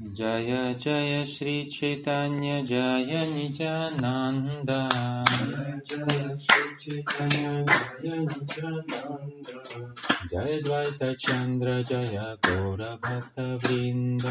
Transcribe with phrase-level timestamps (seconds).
[0.00, 4.70] जय जय श्री चैतन्य जय निजानन्द
[5.90, 7.64] जय श्री चिन्य
[8.02, 8.54] जय निन्द
[10.62, 14.28] द्वैतचन्द्र जय पौरभक्तवृन्द्र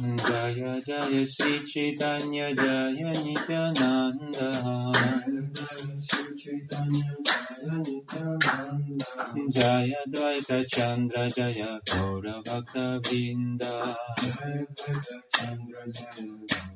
[0.00, 7.14] जय जय श्रीचैतन्य जय नित्यानन्द। जय श्रीचैतन्य
[7.64, 8.00] जय
[9.50, 13.62] जय द्वैतचन्द्र जय गौरभक्तबिन्द
[15.36, 16.75] चन्द्र जय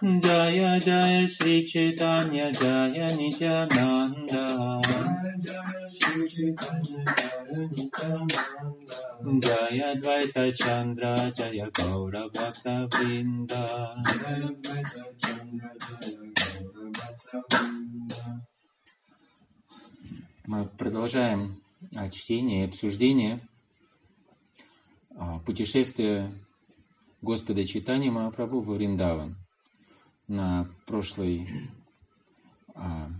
[0.00, 4.80] Jaya Jaya Shri Chaitanya Jaya Nityananda
[9.38, 13.94] Jaya Dvaita Chandra Jaya Gaura Bhakta Vrinda
[20.46, 21.62] Мы продолжаем
[21.94, 23.40] а, чтение и обсуждение
[25.14, 26.32] а, путешествия
[27.22, 29.36] Господа Читания Махапрабху в Вриндаван.
[30.26, 31.46] На прошлой
[32.74, 33.10] а,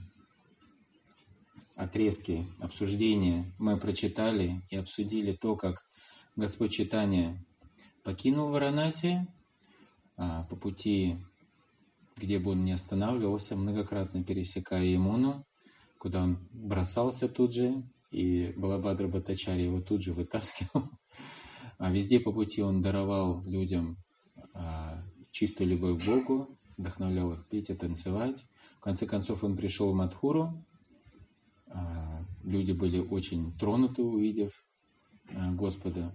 [1.76, 5.84] отрезке обсуждения мы прочитали и обсудили то, как
[6.34, 7.44] Господь Читания
[8.02, 9.26] покинул Варанаси
[10.16, 11.18] а, по пути,
[12.16, 15.44] где бы он ни останавливался, многократно пересекая Ямуну,
[15.98, 20.88] куда он бросался тут же, и Балабадра Батачари его тут же вытаскивал.
[21.80, 23.96] А везде по пути он даровал людям
[24.52, 28.44] а, чистую любовь к Богу, вдохновлял их петь и танцевать.
[28.76, 30.62] В конце концов он пришел в Мадхуру.
[31.68, 34.62] А, люди были очень тронуты, увидев
[35.30, 36.12] а, Господа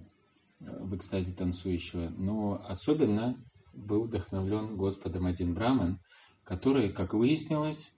[0.59, 2.09] в экстазе танцующего.
[2.16, 3.43] Но особенно
[3.73, 5.99] был вдохновлен Господом один Браман,
[6.43, 7.95] который, как выяснилось,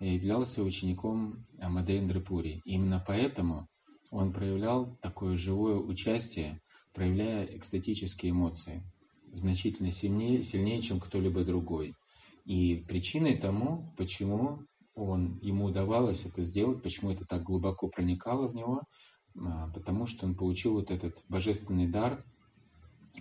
[0.00, 2.62] являлся учеником Мадейндры Пури.
[2.64, 3.68] Именно поэтому
[4.10, 8.82] он проявлял такое живое участие, проявляя экстатические эмоции,
[9.32, 11.94] значительно сильнее, сильнее чем кто-либо другой.
[12.44, 14.60] И причиной тому, почему
[14.94, 18.82] он, ему удавалось это сделать, почему это так глубоко проникало в него,
[19.38, 22.24] а, потому что он получил вот этот божественный дар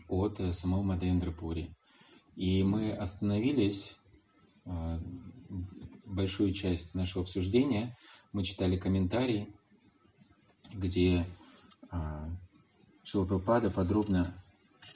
[0.08, 1.76] от э, самого Мадейндры Пури.
[2.36, 3.96] И мы остановились
[4.66, 5.00] а,
[6.06, 7.96] большую часть нашего обсуждения
[8.32, 9.54] мы читали комментарии,
[10.74, 11.26] где
[11.90, 12.30] а,
[13.10, 14.40] Шилапрапада подробно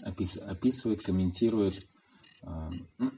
[0.03, 1.87] опис, описывает, комментирует
[2.43, 2.69] а,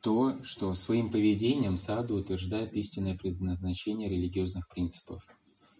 [0.00, 5.22] то, что своим поведением саду утверждает истинное предназначение религиозных принципов.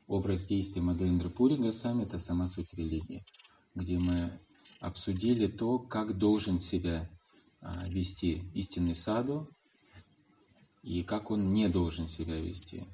[0.06, 3.24] Образ действия Мадхендра Пури Гасами– это сама суть религии,
[3.74, 4.38] где мы
[4.82, 7.08] обсудили то, как должен себя
[7.62, 9.48] а, вести истинный саду,
[10.82, 12.86] и как он не должен себя вести.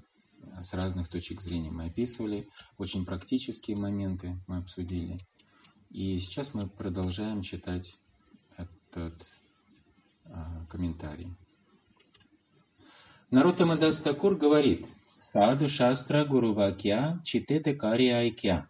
[0.60, 2.48] С разных точек зрения мы описывали,
[2.78, 5.19] очень практические моменты мы обсудили.
[5.91, 7.98] И сейчас мы продолжаем читать
[8.56, 9.26] этот
[10.25, 11.34] а, комментарий.
[13.31, 14.87] Нарутама Дастакур говорит,
[15.19, 18.69] Саду шастра гуру вакья читете кари айкья.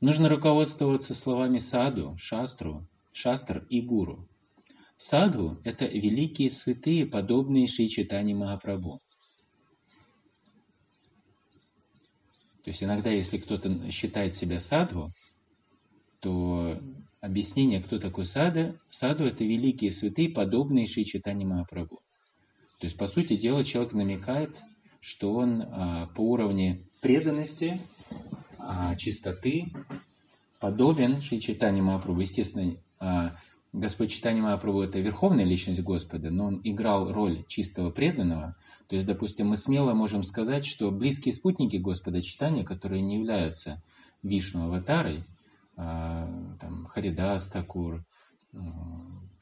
[0.00, 4.28] Нужно руководствоваться словами саду, шастру, шастр и гуру.
[4.96, 9.00] Садху– это великие святые, подобные Шри Читани Махапрабху.
[12.68, 15.08] То есть иногда, если кто-то считает себя садху,
[16.20, 16.78] то
[17.22, 22.02] объяснение, кто такой сада, саду– это великие святые, подобные Шри Читани Махапрабху.
[22.78, 24.60] То есть, по сути дела, человек намекает,
[25.00, 27.80] что он а, по уровню преданности,
[28.58, 29.72] а, чистоты
[30.60, 32.20] подобен Шри Читани Махапрабху.
[32.20, 33.34] Естественно, а,
[33.72, 38.56] Господь Читани Махапрабху– это верховная личность Господа, но он играл роль чистого преданного.
[38.88, 43.82] То есть, допустим, мы смело можем сказать, что близкие спутники Господа Читания, которые не являются
[44.22, 45.24] Вишну аватарой,
[45.76, 48.04] а, там, Харидас Такур,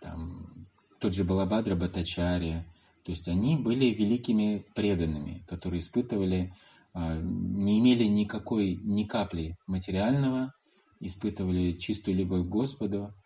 [0.00, 0.66] там,
[0.98, 2.64] тот же Балабадра Батачари,
[3.04, 6.52] то есть они были великими преданными, которые испытывали,
[6.92, 10.52] а, не имели никакой, ни капли материального,
[10.98, 13.25] испытывали чистую любовь к Господу, а,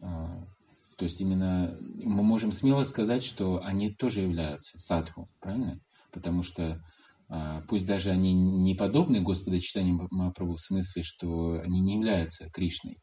[0.00, 5.80] то есть именно мы можем смело сказать, что они тоже являются садху, правильно?
[6.12, 6.80] Потому что
[7.28, 12.50] а, пусть даже они не подобны Господа читанию Махапрабху в смысле, что они не являются
[12.50, 12.98] Кришной,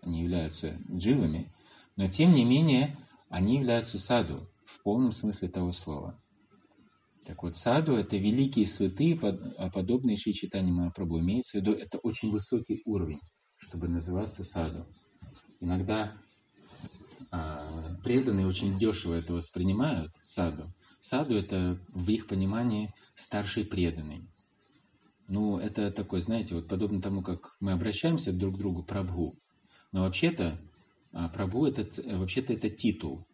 [0.00, 1.52] они являются дживами,
[1.96, 2.96] но тем не менее
[3.28, 6.18] они являются саду в полном смысле того слова.
[7.26, 9.18] Так вот, саду– это великие святые,
[9.58, 11.20] а подобные Шри Читани Махапрабху.
[11.20, 13.20] Имеется в виду, это очень высокий уровень,
[13.56, 14.86] чтобы называться саду.
[15.62, 16.12] Иногда
[17.30, 17.64] а,
[18.02, 20.72] преданные очень дешево это воспринимают, саду.
[21.00, 24.26] Саду– это в их понимании старший преданный.
[25.28, 29.36] Ну, это такое, знаете, вот подобно тому, как мы обращаемся друг к другу прабху.
[29.92, 30.58] Но вообще-то
[31.12, 31.86] а, прабху это,
[32.18, 33.24] вообще-то это титул.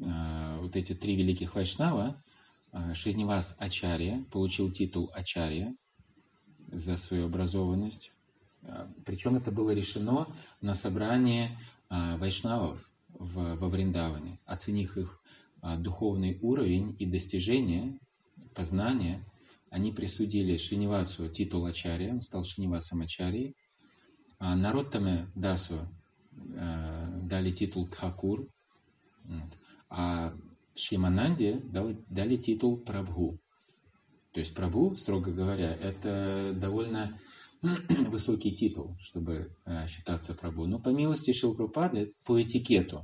[0.00, 2.22] А, вот эти три великих вайшнава,
[2.94, 5.74] Шринивас Ачарья получил титул Ачарья
[6.70, 8.12] за свою образованность.
[9.04, 10.26] Причем это было решено
[10.60, 11.58] на собрании
[11.88, 15.22] вайшнавов во Вриндаване, оценив их
[15.78, 17.98] духовный уровень и достижения,
[18.54, 19.24] познания,
[19.70, 23.54] они присудили Шинивасу титул Ачарья, он стал Шинивасом Ачарьей,
[24.38, 25.88] а Нароттаме Дасу
[26.32, 28.48] дали титул Тхакур,
[29.88, 30.34] а
[30.74, 33.38] Шимананде дали, дали титул Прабху.
[34.32, 37.18] То есть Прабху, строго говоря, это довольно
[38.08, 40.66] высокий титул, чтобы э, считаться Прабху.
[40.66, 43.02] Но по милости Шилпрупады, по этикету,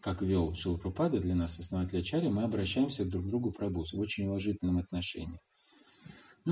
[0.00, 4.26] как вел Шилпрупада для нас, основатель Ачари, мы обращаемся друг к другу Прабху в очень
[4.26, 5.40] уважительном отношении.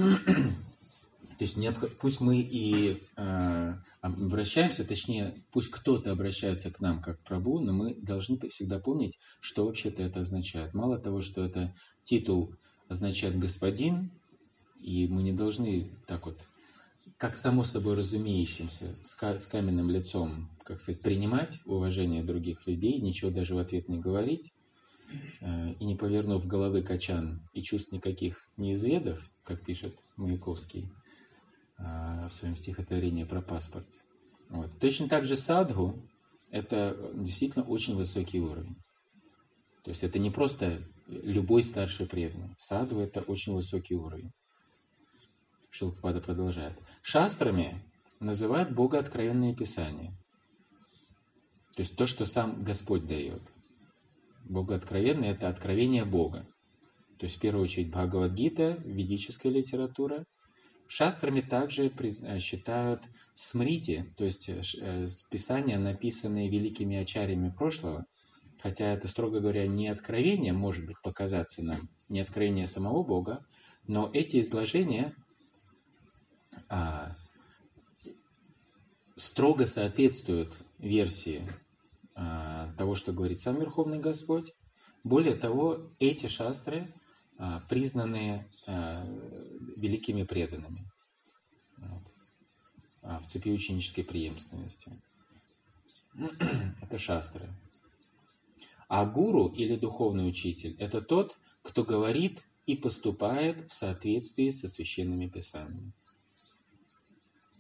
[1.38, 1.58] То есть
[2.00, 7.94] пусть мы и э, обращаемся, точнее, пусть кто-то обращается к нам как Прабу, но мы
[7.94, 10.73] должны всегда помнить, что вообще-то это означает.
[10.73, 11.75] Мало того, что это
[12.05, 12.55] титул
[12.88, 14.11] означает господин,
[14.81, 16.38] и мы не должны так вот,
[17.19, 19.15] как само собой разумеющимся, с,
[19.47, 24.53] каменным лицом, как сказать, принимать уважение других людей, ничего даже в ответ не говорить,
[25.41, 30.91] э, и не повернув головы качан и чувств никаких не изведав, как пишет Маяковский
[31.79, 33.87] а, в своем стихотворении про паспорт.
[34.49, 34.79] Вот.
[34.79, 36.03] Точно так же садху–
[36.51, 38.77] это действительно очень высокий уровень.
[39.85, 42.55] То есть это не просто любой старший преданный.
[42.59, 44.33] Садху– это очень высокий уровень.
[45.76, 46.81] Шилпада продолжает.
[47.02, 47.82] Шастрами
[48.19, 50.11] называют Бога откровенные писания.
[51.75, 53.43] То есть то, что сам Господь дает.
[54.44, 56.46] Бога откровенное– это откровение Бога.
[57.19, 60.25] То есть, в первую очередь, Бхагавадгита, ведическая литература.
[60.88, 63.02] Шастрами также э, считают
[63.34, 68.06] смрити, то есть э, э, писания, написанные великими ачарями прошлого,
[68.62, 73.44] хотя это, строго говоря, не откровение, может быть, показаться нам, не откровение самого Бога,
[73.88, 75.12] но эти изложения
[76.69, 77.17] а,
[79.15, 81.49] строго соответствуют версии
[82.15, 84.53] а, того, что говорит сам Верховный Господь.
[85.05, 86.93] Более того, эти шастры–
[87.39, 89.05] а, признанные а,
[89.77, 90.91] великими преданными
[91.77, 92.03] вот,
[93.03, 94.91] а, в цепи ученической преемственности.
[96.81, 97.47] Это шастры.
[98.89, 105.27] А гуру или духовный учитель– это тот, кто говорит и поступает в соответствии со священными
[105.27, 105.93] писаниями.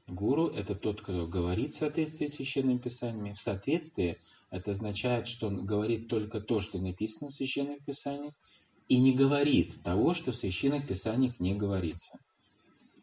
[0.06, 3.34] Гуру– это тот, кто говорит в соответствии с священными писаниями.
[3.34, 4.18] В соответствии
[4.50, 8.32] это означает, что он говорит только то, что написано в священных писаниях,
[8.88, 12.18] и не говорит того, что в священных писаниях не говорится.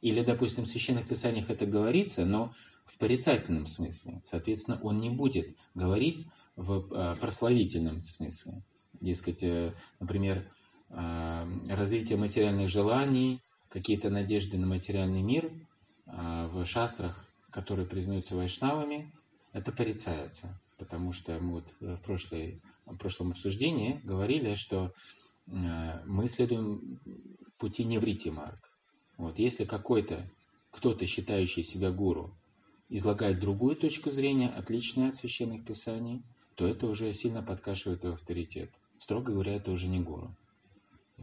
[0.02, 2.54] Или, допустим, в священных писаниях это говорится, но
[2.86, 4.22] в порицательном смысле.
[4.24, 8.64] Соответственно, он не будет говорить в э, прославительном смысле.
[9.02, 10.48] Дескать, э, например,
[10.90, 15.52] э, развитие материальных желаний, какие-то надежды на материальный мир
[16.16, 19.12] в шастрах, которые признаются вайшнавами,
[19.52, 20.60] это порицается.
[20.78, 24.94] Потому что мы вот в, прошлой, в прошлом обсуждении говорили, что
[25.48, 27.00] Э, мы следуем
[27.58, 28.70] пути неврити марк.
[29.18, 30.30] Вот, если какой-то,
[30.72, 32.36] кто-то, считающий себя гуру,
[32.90, 36.24] излагает другую точку зрения, отличную от священных писаний,
[36.56, 38.72] то это уже сильно подкашивает его авторитет.
[39.00, 40.36] Строго говоря, это уже не гуру.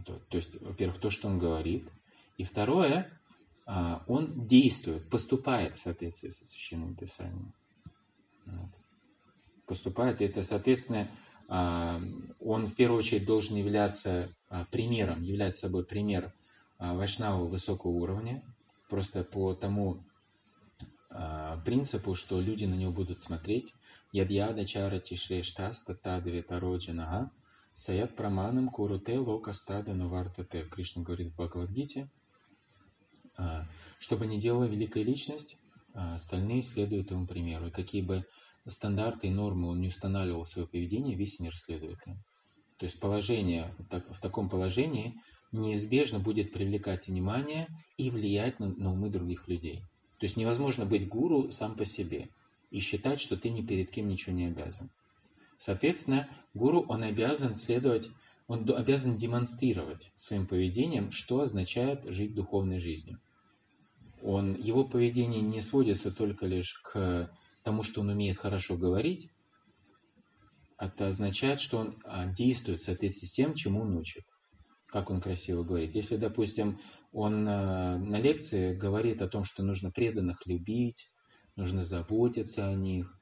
[0.04, 1.90] То, то есть, во-первых, то, что он говорит.
[2.36, 3.19] И второе,
[4.06, 7.54] он действует, поступает в соответствии со священным писанием.
[8.46, 8.70] Вот.
[9.66, 11.08] Поступает, и это, соответственно,
[11.52, 12.00] а,
[12.38, 16.32] он в первую очередь должен являться а, примером, являть собой пример
[16.78, 18.42] а, вайшнава высокого уровня,
[18.88, 20.04] просто по тому
[21.64, 23.74] принципу, что люди на него будут смотреть.
[24.12, 27.32] Ядьяда чара тишрештас татадве тароджанага
[27.74, 30.62] саят праманам куруте локастада нувартате.
[30.66, 32.08] Кришна говорит в Бхагавадгите.
[33.98, 35.56] Что бы ни делала великая личность,
[35.94, 37.68] остальные следуют ему примеру.
[37.68, 38.24] И какие бы
[38.66, 42.16] стандарты и нормы он не устанавливал свое поведение, весь мир следует им.
[42.78, 45.14] То есть положение, в таком положении
[45.52, 47.68] неизбежно будет привлекать внимание
[47.98, 49.82] и влиять на, на умы других людей.
[50.18, 52.28] То есть невозможно быть гуру сам по себе
[52.70, 54.90] и считать, что ты ни перед кем ничего не обязан.
[55.56, 58.08] Соответственно, гуру, он обязан следовать,
[58.46, 63.18] он обязан демонстрировать своим поведением, что означает жить духовной жизнью.
[64.22, 67.30] Он, его поведение не сводится только лишь к
[67.62, 69.30] тому, что он умеет хорошо говорить,
[70.78, 74.24] это означает, что он а, действует в соответствии с тем, чему он учит.
[74.86, 75.94] как он красиво говорит.
[75.94, 76.80] Если, допустим,
[77.12, 81.06] он э, на лекции говорит о том, что нужно преданных любить,
[81.54, 83.16] нужно заботиться о них,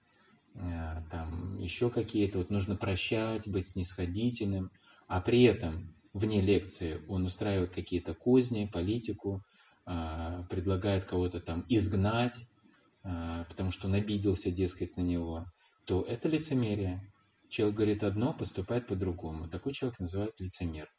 [0.54, 4.70] э, там еще какие-то, вот нужно прощать, быть снисходительным,
[5.08, 9.42] а при этом вне лекции он устраивает какие-то козни, политику,
[9.86, 12.36] э, предлагает кого-то там изгнать,
[13.48, 15.46] потому что он обиделся, дескать, на него,
[15.86, 17.00] то это лицемерие.
[17.48, 19.48] Человек говорит одно, поступает по-другому.
[19.48, 20.90] Такой человек называют лицемер.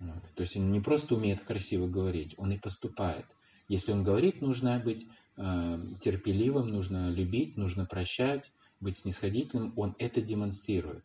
[0.00, 0.24] Вот.
[0.34, 3.26] То есть он не просто умеет красиво говорить, он и поступает.
[3.68, 9.72] Если он говорит, нужно быть э, терпеливым, нужно любить, нужно прощать, быть снисходительным.
[9.76, 11.04] Он это демонстрирует.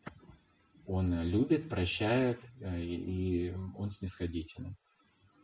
[0.86, 4.76] Он любит, прощает, э, и он снисходительный.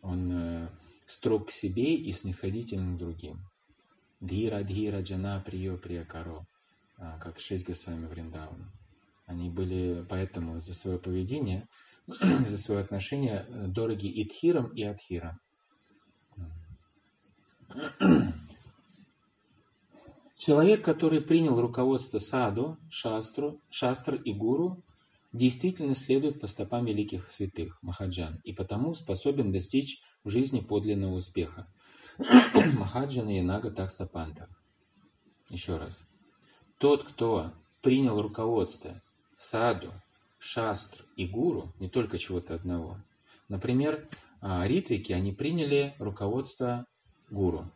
[0.01, 0.69] Он э,
[1.05, 3.39] строг к себе и снисходительным другим.
[4.19, 6.46] Дхира, дхира, джана, прио, приякаро,
[6.98, 8.72] э, как шесть Госвами Вриндавана.
[9.25, 11.67] Они были поэтому за свое поведение
[12.08, 15.39] за свое отношение э, дороги и Тхирам, и Адхирам.
[20.38, 24.84] Человек, который принял руководство саду, шастру, шастр и гуру,
[25.31, 31.67] действительно следует по стопам великих святых, Махаджан, и потому способен достичь в жизни подлинного успеха.
[32.77, 33.74] Махаджана и Нага.
[35.50, 36.03] Еще раз.
[36.77, 39.01] Тот, кто принял руководство
[39.38, 39.93] саду,
[40.38, 42.98] шастр и гуру, не только чего-то одного.
[43.48, 44.07] Например,
[44.41, 46.86] а, ритвики, они приняли руководство
[47.29, 47.71] гуру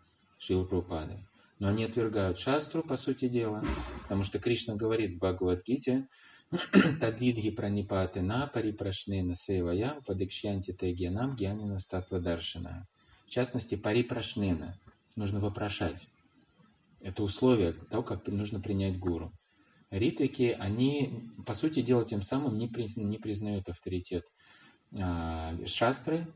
[0.48, 1.26] Прабхупады.
[1.60, 3.64] Но они отвергают шастру, по сути дела,
[4.02, 6.10] потому что Кришна говорит в Бхагавадгите,
[7.00, 12.88] Тадвидхи пранипаты на парипрашнена сейвая падыкшьянти гьянина статва даршина.
[13.26, 14.78] В частности, парипрашнена.
[15.16, 16.08] Нужно вопрошать.
[17.00, 19.32] Это условие того, как нужно принять гуру.
[19.90, 22.70] Ритвики, они, по сути дела, тем самым не,
[23.04, 24.26] не признают авторитет
[25.00, 26.28] а, шастры,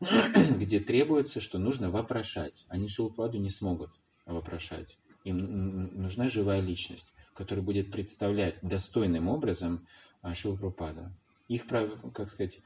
[0.58, 2.64] где требуется, что нужно вопрошать.
[2.68, 3.90] Они Шилпаду не смогут
[4.26, 4.98] вопрошать.
[5.24, 9.86] Им нужна живая личность, которая будет представлять достойным образом
[10.22, 11.12] а, Шилпрапада.
[11.48, 12.58] Их, как сказать,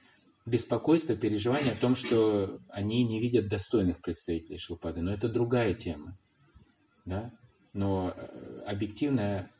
[0.47, 5.03] беспокойство, переживание о том, что они не видят достойных представителей Шилпады.
[5.03, 6.17] Но это другая тема.
[7.05, 7.31] Да?
[7.73, 9.50] Но э, объективная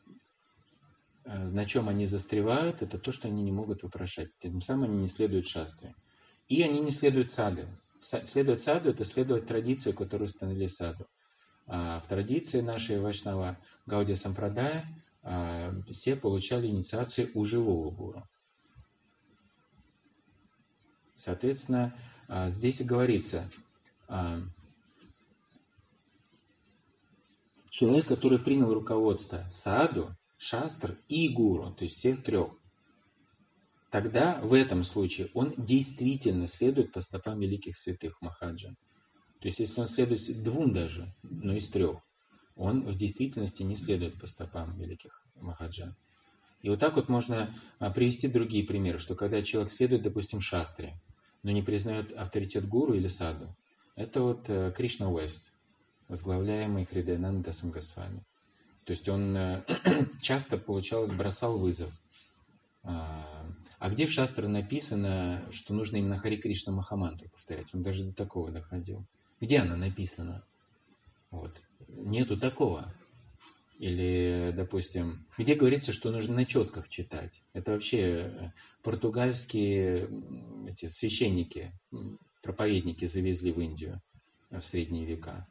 [1.23, 4.29] Э, на чем они застревают, это то, что они не могут вопрошать.
[4.39, 5.95] Тем самым они не следуют шастре.
[6.47, 7.67] И они не следуют саду.
[7.99, 11.05] Следовать саду– это следовать традиции, которую установили саду.
[11.67, 14.85] А в традиции нашей Вайшнава Гаудия Сампрадая
[15.23, 18.27] все получали инициацию у живого гуру.
[21.15, 21.93] Соответственно,
[22.27, 23.47] а, здесь говорится,
[27.69, 32.51] человек, который принял руководство саду, шастр и гуру, то есть всех трех,
[33.91, 38.69] тогда в этом случае он действительно следует по стопам великих святых Махаджа.
[39.39, 41.99] То есть если он следует двум даже, но из трех,
[42.55, 45.95] он в действительности не следует по стопам великих Махаджа.
[46.61, 50.99] И вот так вот можно а, привести другие примеры, что когда человек следует, допустим, шастре,
[51.43, 53.55] но не признает авторитет гуру или саду,
[53.95, 55.51] это вот э, Кришна Уэст,
[56.07, 58.23] возглавляемый Хридаянанда Самгасвами.
[58.85, 59.63] То есть он э,
[60.21, 61.91] часто, получалось, бросал вызов.
[62.83, 63.25] А,
[63.79, 67.73] а где в Шастре написано, что нужно именно Хари Кришна Махамантру повторять?
[67.73, 69.05] Он даже до такого доходил.
[69.39, 70.43] Где она написана?
[71.31, 71.61] Вот.
[71.87, 72.93] Нету такого.
[73.79, 77.41] Или, допустим, где говорится, что нужно на четках читать?
[77.53, 78.51] Это вообще э,
[78.83, 80.07] португальские
[80.67, 81.71] эти священники,
[82.43, 83.99] проповедники завезли в Индию
[84.51, 85.47] в средние века.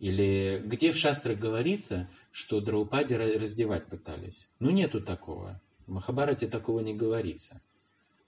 [0.00, 4.50] Или где в шастрах говорится, что Драупади раздевать пытались?
[4.58, 5.62] Ну, нету такого.
[5.86, 7.62] В Махабарате такого не говорится.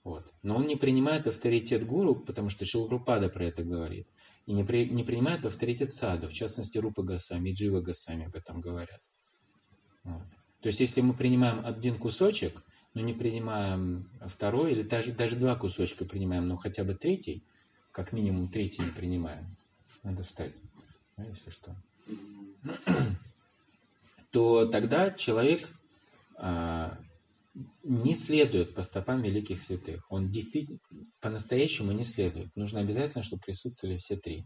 [0.07, 0.33] Вот.
[0.41, 4.07] Но он не принимает авторитет гуру, потому что Шилрупада про это говорит.
[4.45, 8.35] И не, при, не принимает авторитет саду, в частности Рупа Гасами и Джива Гасами об
[8.37, 9.01] этом говорят.
[10.05, 10.23] Вот.
[10.61, 15.57] То есть, если мы принимаем один кусочек, но не принимаем второй, или даже, даже два
[15.57, 17.43] кусочка принимаем, но хотя бы третий,
[17.91, 19.57] как минимум третий не принимаем,
[20.03, 20.53] надо встать
[21.17, 21.75] если что,
[24.31, 25.67] то тогда человек
[26.37, 26.97] а,
[27.83, 30.05] не следует по стопам великих святых.
[30.09, 30.79] Он действительно
[31.21, 32.55] по-настоящему не следует.
[32.55, 34.45] Нужно обязательно, чтобы присутствовали все три.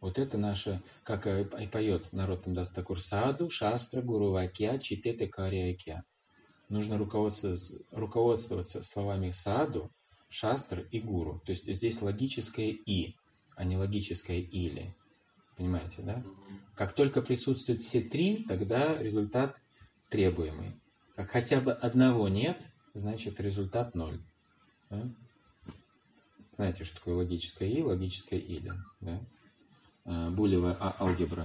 [0.00, 6.04] Вот это наше, как и поет народ Дастакур Саду, Шастра, Гуру Вакья, Читете Кариакья.
[6.68, 9.90] Нужно руководствоваться, руководствоваться словами Саду,
[10.28, 11.40] Шастр и Гуру.
[11.44, 13.16] То есть здесь логическое «и»,
[13.56, 14.94] а не логическое «или».
[15.56, 16.22] Понимаете, да?
[16.76, 19.60] Как только присутствуют все три, тогда результат
[20.08, 20.80] требуемый.
[21.18, 22.62] Как хотя бы одного нет,
[22.94, 24.20] значит результат ноль.
[24.88, 25.02] Да?
[26.52, 28.70] Знаете, что такое логическое и, логическое или,
[29.00, 29.20] да?
[30.04, 31.44] А, Булева а, алгебра.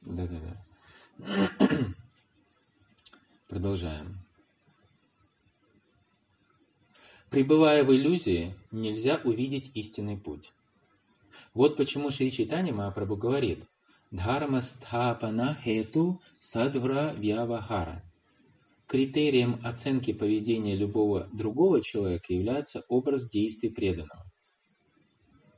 [0.00, 1.68] Да-да-да.
[3.48, 4.20] Продолжаем.
[7.28, 10.50] Пребывая в иллюзии, нельзя увидеть истинный путь.
[11.52, 13.66] Вот почему Шри Чайтанья Махапрабху говорит
[14.10, 18.02] «Дхарма стхапана хету садхура вьявахара».
[18.86, 24.24] Критерием оценки поведения любого другого человека является образ действий преданного.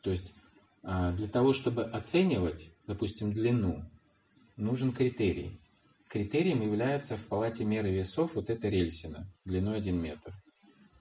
[0.02, 0.33] То есть
[0.83, 3.85] а, для того, чтобы оценивать, допустим, длину,
[4.57, 5.61] нужен критерий.
[6.09, 10.33] Критерием является в палате меры весов вот эта рельсина длиной 1 метр.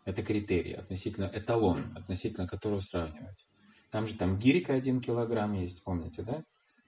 [0.03, 3.45] Это критерий, относительно эталон, относительно которого сравнивать.
[3.89, 6.43] Там же там гирика 1 килограмм есть, помните, да?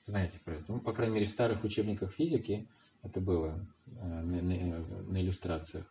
[0.10, 0.63] Знаете про это?
[0.70, 2.68] Ну, по крайней мере, в старых учебниках физики
[3.04, 5.86] это было э, на, на, на иллюстрациях.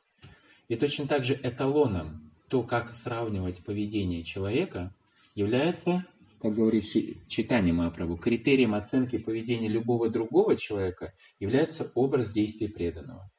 [0.66, 4.92] И точно так же эталоном, то, как сравнивать поведение человека,
[5.36, 6.04] является,
[6.42, 6.84] как говорит
[7.28, 13.30] читание Махапрабху, критерием оценки поведения любого другого человека является образ действий преданного.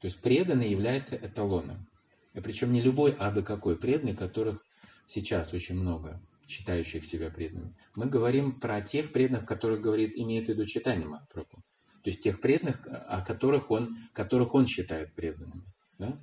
[0.00, 1.86] То есть преданный является эталоном.
[2.34, 4.64] И причем не любой, а до какой преданный, которых
[5.06, 7.74] сейчас очень много, считающих себя преданными.
[7.94, 11.62] Мы говорим про тех преданных, которых говорит, имеет в виду читание Махапрабху.
[12.02, 15.62] То есть тех преданных, о которых он, которых он считает преданными.
[15.98, 16.18] Да?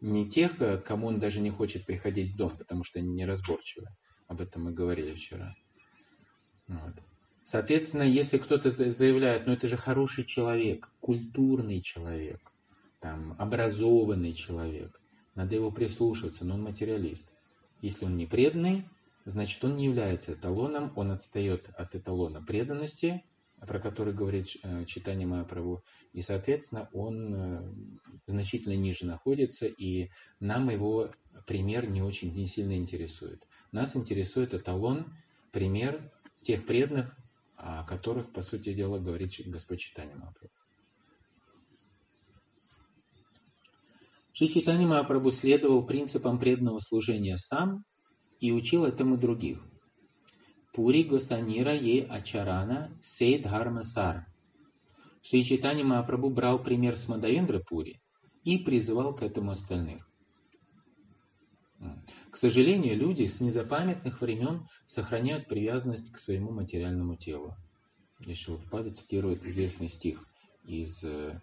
[0.00, 0.52] Не тех,
[0.84, 3.88] кому он даже не хочет приходить в дом, потому что они неразборчивы.
[4.28, 5.54] Об этом мы говорили вчера.
[6.68, 6.94] Вот.
[7.42, 12.40] Соответственно, если кто-то заявляет, ну это же хороший человек, культурный человек,
[13.00, 15.00] там, образованный человек,
[15.34, 17.30] надо его прислушаться, но он материалист.
[17.82, 18.88] Если он не преданный,
[19.26, 23.24] значит он не является эталоном, он отстает от эталона преданности,
[23.66, 27.74] про который говорит э, читание Махапрабху, и, соответственно, он э,
[28.26, 31.10] значительно ниже находится, и нам его
[31.46, 33.46] пример не очень не сильно интересует.
[33.72, 35.12] Нас интересует эталон,
[35.50, 37.16] пример тех преданных,
[37.56, 40.54] о которых, по сути дела, говорит Господь Читание Махапрабху.
[44.32, 47.84] Шри Читани Махапрабху следовал принципам преданного служения сам
[48.40, 49.58] и учил этому других–
[50.76, 54.26] Пури Госанира Е Ачарана Сей Дхарма Сар.
[55.22, 57.98] Шри Читани Махапрабху брал пример с Мадаендра Пури
[58.44, 60.06] и призывал к этому остальных.
[62.30, 67.56] К сожалению, люди с незапамятных времен сохраняют привязанность к своему материальному телу.
[68.30, 70.26] Шилпада цитирует известный стих
[70.66, 71.40] из э,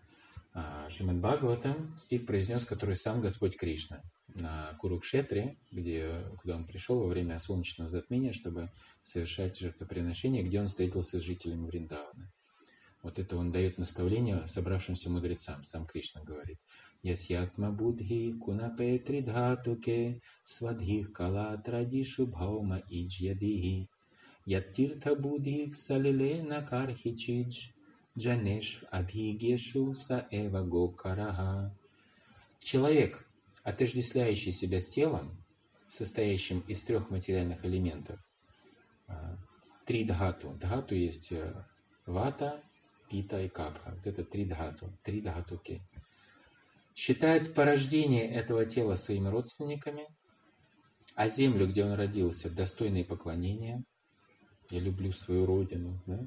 [0.54, 4.04] а, Шримад Бхагаватам, стих произнес, который сам Господь Кришна
[4.36, 10.68] на Курукшетре, где, куда он пришел во время солнечного затмения, чтобы совершать жертвоприношение, где он
[10.68, 12.32] встретился с жителями Вриндавана.
[13.04, 16.58] Вот это он дает наставление собравшимся мудрецам, сам Кришна говорит.
[17.04, 23.90] Ясьятма будхи кунапе тридхатуке свадхих кала традишу бхаума иджьядихи.
[24.46, 27.72] Яттиртха будхих салиле накархичидж
[28.18, 31.76] джанеш абхигешу са эва гокараха.
[32.60, 33.28] Человек,
[33.64, 35.44] отождествляющий себя с телом,
[35.88, 38.20] состоящим из трех материальных элементов,
[39.08, 39.38] а,
[39.86, 40.56] три дхату.
[40.60, 41.66] Дхату есть э,
[42.06, 42.62] вата,
[43.10, 43.94] пита и капха.
[43.96, 45.82] Вот это три дхату, три дхатуки.
[46.96, 50.08] Считает порождение этого тела своими родственниками,
[51.16, 53.84] а землю, где он родился, достойные поклонения.
[54.70, 56.02] Я люблю свою родину.
[56.06, 56.20] Да?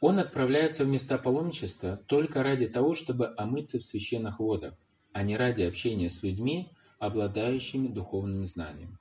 [0.00, 4.74] Он отправляется в места паломничества только ради того, чтобы омыться в священных водах
[5.18, 9.00] а не ради общения с людьми, обладающими духовным знанием.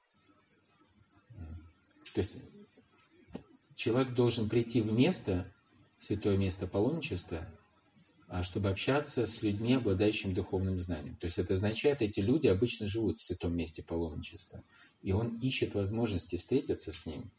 [2.16, 2.34] То есть
[3.76, 5.54] человек должен прийти в место,
[6.00, 7.48] святое место паломничества,
[8.28, 11.16] а чтобы общаться с людьми, обладающими духовным знанием.
[11.18, 14.64] То есть это означает, эти люди обычно живут в святом месте паломничества.
[15.04, 17.30] И он ищет возможности встретиться с ним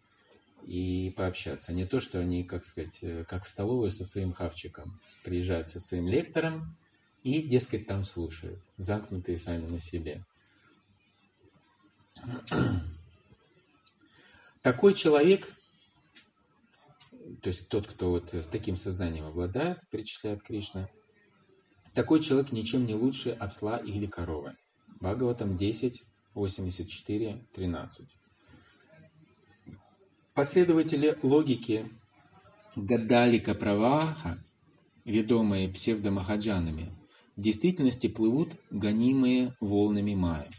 [0.62, 1.72] и пообщаться.
[1.72, 5.80] Не то, что они, как сказать, э, как в столовую со своим хавчиком приезжают со
[5.80, 6.76] своим лектором,
[7.22, 10.24] и, дескать, там слушают, замкнутые сами на себе.
[14.62, 15.54] Такой человек,
[17.42, 20.88] то есть тот, кто вот с таким сознанием обладает, перечисляет Кришна,
[21.94, 24.56] такой человек ничем не лучше осла или коровы.
[25.00, 26.02] Бхагаватам 10,
[26.34, 28.16] 84, 13.
[30.34, 31.90] Последователи логики
[32.76, 34.38] Гадалика Праваха,
[35.04, 36.92] ведомые псевдомахаджанами,
[37.38, 40.50] в действительности плывут гонимые волнами Майя.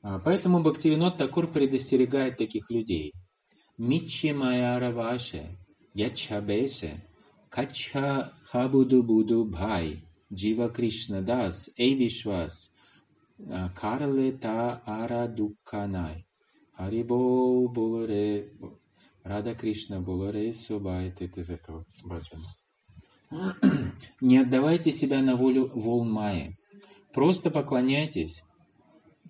[0.00, 3.12] А, поэтому Бхактивинод Такур предостерегает таких людей.
[3.76, 5.58] Мичи Майя Раваше,
[5.92, 7.04] Ячабеше,
[7.50, 10.02] Качха Хабуду Буду Бхай,
[10.32, 11.68] Джива Кришна Дас,
[13.50, 16.26] а, Карле та ара дукканай.
[16.72, 18.50] Харибол буларе.
[19.24, 21.20] Рада Кришна буларе субайт.
[21.20, 22.46] Это из этого баджана.
[24.20, 26.56] Не отдавайте себя на волю волн Майи.
[27.12, 28.44] Просто поклоняйтесь,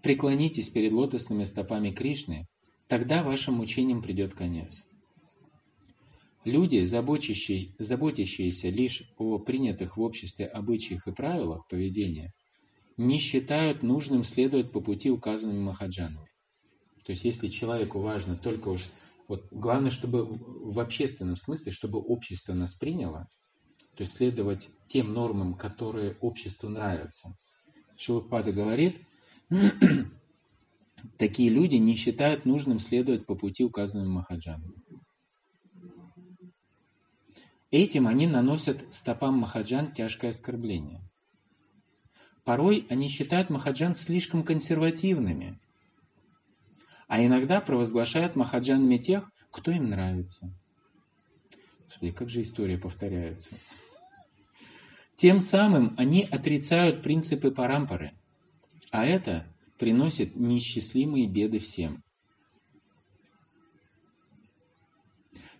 [0.03, 2.47] преклонитесь перед лотосными стопами Кришны,
[2.89, 4.87] тогда вашим мучениям придет конец.
[6.45, 12.33] Люди, заботящие, заботящиеся лишь о принятых в обществе обычаях и правилах поведения,
[12.97, 16.31] не считают нужным следовать по пути, указанным Махаджанами.
[17.05, 18.89] То есть, если человеку важно только уж...
[19.29, 23.29] Вот главное, чтобы в общественном смысле, чтобы общество нас приняло,
[23.97, 27.35] то есть следовать тем нормам, которые обществу нравятся.
[27.97, 29.01] Шилупада говорит,
[31.19, 34.75] такие люди не считают нужным следовать по пути, указанным Махаджаном.
[37.71, 41.01] Этим они наносят стопам Махаджан тяжкое оскорбление.
[42.45, 45.59] Порой они считают Махаджан слишком консервативными,
[47.09, 50.55] а иногда провозглашают Махаджанами тех, кто им нравится.
[51.87, 53.57] Господи, как же история повторяется.
[55.17, 58.13] Тем самым они отрицают принципы парампары,
[58.91, 59.47] а это
[59.79, 62.05] приносит неисчислимые беды всем.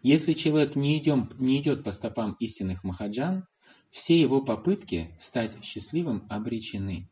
[0.03, 3.47] Если человек не, идем, не идет по стопам истинных махаджан,
[3.91, 7.09] все его попытки стать счастливым обречены.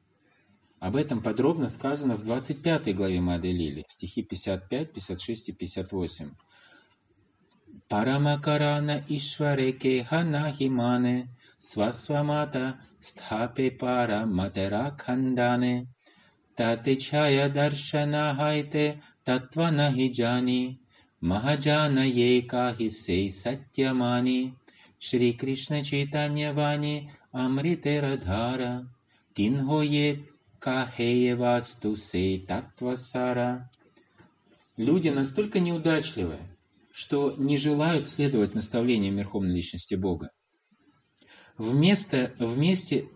[0.80, 6.30] Об этом подробно сказано в 25 главе Мады Лили, стихи 55, 56 и 58.
[7.88, 11.33] Парамакарана Ишвареке Ханахимане
[11.68, 12.66] Свасвамата
[13.00, 15.76] Стхапе Пара Матера Кандане
[16.56, 18.86] Тате Чая Даршана Хайте
[19.24, 20.62] Татва Нахиджани
[21.30, 24.40] Махаджана Ека Хисей Сатьямани
[25.04, 26.96] Шри Кришна Читанья Вани
[27.32, 28.74] Амрите Радхара
[30.64, 33.70] Кахее Васту Сей Таттвасара
[34.76, 36.36] Люди настолько неудачливы,
[36.92, 40.30] что не желают следовать наставлениям Верховной Личности Бога.
[41.56, 43.08] Вместо, вместе,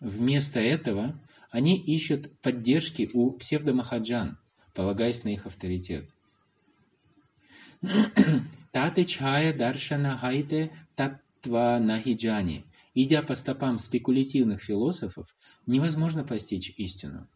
[0.00, 1.18] вместо этого
[1.50, 4.38] они ищут поддержки у псевдомахаджан,
[4.74, 6.08] полагаясь на их авторитет.
[8.72, 12.64] Таты чая даршана хайте татва нахиджани.
[12.94, 15.34] Идя по стопам спекулятивных философов,
[15.66, 17.26] невозможно постичь истину.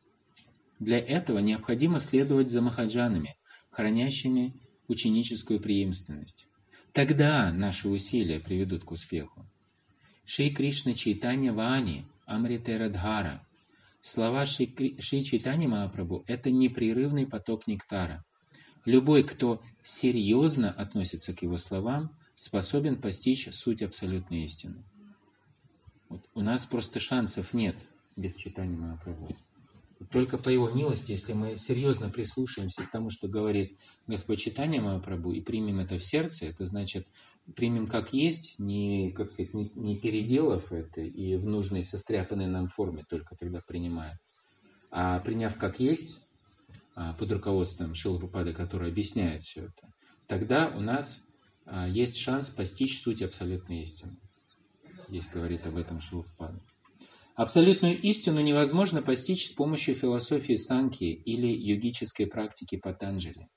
[0.79, 3.37] Для этого необходимо следовать за махаджанами,
[3.71, 4.55] хранящими
[4.87, 6.47] ученическую преемственность.
[6.93, 9.47] Тогда наши усилия приведут к успеху.
[10.27, 13.47] Шри Кришна Чайтанья Вани Амрите Радхара.
[14.01, 18.25] Слова Шри, Шри Чайтанья Махапрабху– это непрерывный поток нектара.
[18.85, 24.85] Любой, кто серьезно относится к его словам, способен постичь суть абсолютной истины.
[26.09, 26.29] Вот.
[26.35, 27.77] У нас просто шансов нет
[28.17, 29.37] без читания Махапрабху.
[30.11, 35.33] Только по его милости, если мы серьезно прислушаемся к тому, что говорит Господь Читания Махапрабху,
[35.33, 37.07] и примем это в сердце, это значит,
[37.55, 42.69] примем как есть, не, как сказать, не, не переделав это и в нужной состряпанной нам
[42.69, 44.21] форме только тогда принимая,
[44.91, 46.27] а приняв как есть,
[46.95, 49.93] а, под руководством Шилапупады, который объясняет все это,
[50.27, 51.25] тогда у нас
[51.65, 54.17] а, есть шанс постичь суть абсолютной истины.
[55.09, 56.61] Здесь говорит об этом Шилапупада.
[57.37, 63.49] Абсолютную истину невозможно постичь с помощью философии санки или йогической практики Патанджали,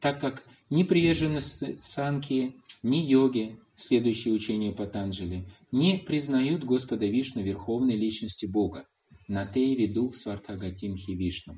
[0.00, 7.94] так как ни приверженность санки, ни йоги, следующие учению Патанджали, не признают Господа Вишну верховной
[7.94, 8.88] личности Бога,
[9.28, 11.54] Натей Видух Свартагатим Хи Вишну.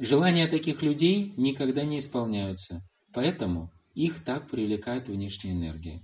[0.00, 6.02] Желания таких людей никогда не исполняются, поэтому их так привлекает внешняя энергия.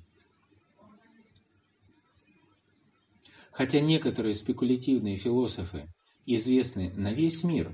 [3.52, 5.86] Хотя некоторые спекулятивные философы
[6.24, 7.70] известны на весь мир,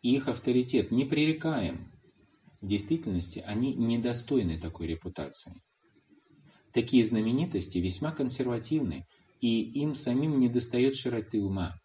[0.00, 1.92] их авторитет непререкаем,
[2.60, 5.60] в действительности они недостойны такой репутации.
[6.72, 9.04] Такие знаменитости весьма консервативны,
[9.40, 11.76] и им самим недостает широты ума.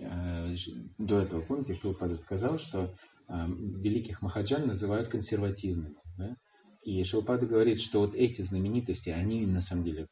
[0.00, 0.54] Э,
[0.98, 2.92] до этого, помните, Шилпада сказал, что
[3.28, 5.94] э, великих махаджан называют консервативными.
[6.18, 6.34] Да?
[6.82, 10.08] И Шилпада говорит, что вот эти знаменитости, они на самом деле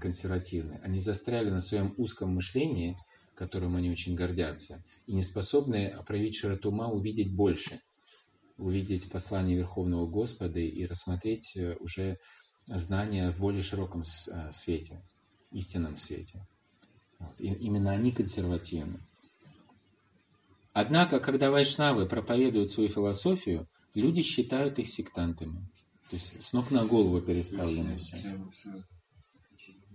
[0.00, 0.80] консервативны.
[0.82, 2.96] Они застряли на своем узком мышлении,
[3.34, 7.80] которым они очень гордятся, и не способны проявить широту ума, увидеть больше,
[8.58, 12.18] увидеть послание Верховного Господа и рассмотреть э, уже
[12.66, 15.00] знания в более широком а, свете,
[15.52, 16.46] истинном свете.
[17.18, 17.40] Вот.
[17.40, 19.00] И именно они консервативны.
[20.72, 25.66] Однако, когда вайшнавы проповедуют свою философию, люди считают их сектантами.
[26.10, 28.84] То есть с ног на голову переставлено все.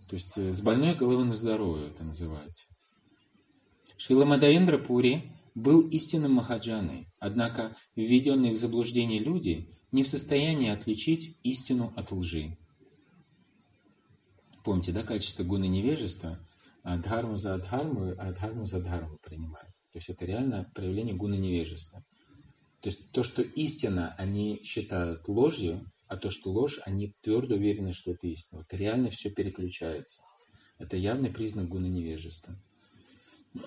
[0.07, 2.67] То есть э, с больной головы на здоровую это называется.
[3.97, 11.37] Шила Мадаиндра Пури был истинным махаджаной, однако введенные в заблуждение люди не в состоянии отличить
[11.43, 12.57] истину от лжи.
[14.63, 16.39] Помните, да, качество гуны невежества?
[16.83, 19.69] А дхарму за адхарму, а дхарму за дхарму принимают.
[19.91, 22.03] То есть это реально проявление гуны невежества.
[22.81, 27.91] То есть то, что истина, они считают ложью, а то, что ложь, они твердо уверены,
[27.91, 28.59] что это истина.
[28.59, 30.21] Вот реально все переключается.
[30.77, 32.55] Это явный признак гуна невежества.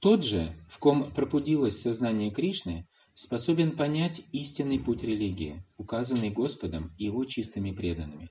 [0.00, 7.04] Тот же, в ком пробудилось сознание Кришны, способен понять истинный путь религии, указанный Господом и
[7.04, 8.30] его чистыми преданными.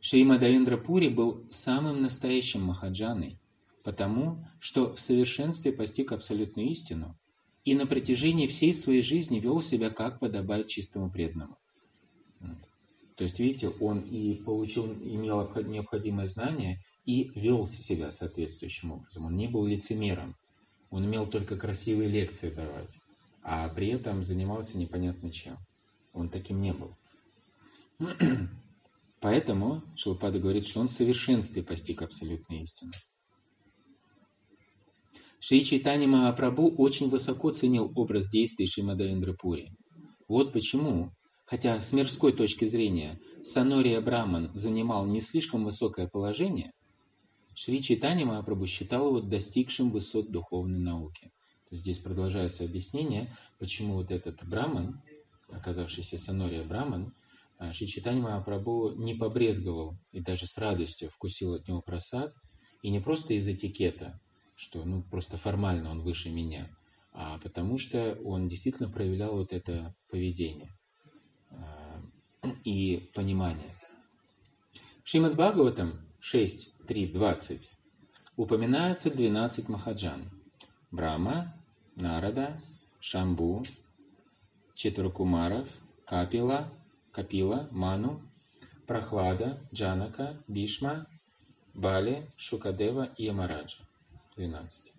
[0.00, 3.40] Шримадавиндра Пури был самым настоящим махаджаной,
[3.82, 7.18] потому что в совершенстве постиг абсолютную истину
[7.68, 11.58] и на протяжении всей своей жизни вел себя как подобает чистому преданному.
[13.14, 19.26] То есть, видите, он и получил, имел необходимое знание и вел себя соответствующим образом.
[19.26, 20.34] Он не был лицемером.
[20.88, 22.96] Он умел только красивые лекции давать,
[23.42, 25.58] а при этом занимался непонятно чем.
[26.14, 26.96] Он таким не был.
[29.20, 32.92] Поэтому Шилпада говорит, что он в совершенстве постиг абсолютную истину.
[35.40, 39.72] Шри Чайтани Махапрабху очень высоко ценил образ действий Шримада Индрапури.
[40.26, 41.12] Вот почему,
[41.44, 46.72] хотя с мирской точки зрения Санория Браман занимал не слишком высокое положение,
[47.54, 51.30] Шри Чайтани Махапрабху считал его достигшим высот духовной науки.
[51.70, 55.00] Здесь продолжается объяснение, почему вот этот Браман,
[55.50, 57.14] оказавшийся Санория Браман,
[57.58, 62.32] а, Шри Чайтани Махапрабху не побрезговал и даже с радостью вкусил от него просад,
[62.82, 64.20] и не просто из этикета,
[64.58, 66.68] что ну просто формально он выше меня,
[67.12, 70.76] а потому что он действительно проявлял вот это поведение
[71.50, 71.56] э,
[72.64, 73.76] и понимание.
[75.04, 77.68] Шримад Бхагаватам 6.3.20
[78.36, 80.28] упоминается 12 махаджан.
[80.90, 81.54] Брама,
[81.94, 82.60] Нарада,
[82.98, 83.62] Шамбу,
[84.74, 85.68] Четваркумаров,
[86.04, 86.68] Капила,
[87.12, 88.22] Капила, Ману,
[88.88, 91.06] Прохлада, Джанака, Бишма,
[91.74, 93.87] Бали, Шукадева и Амараджа.
[94.38, 94.92] 12.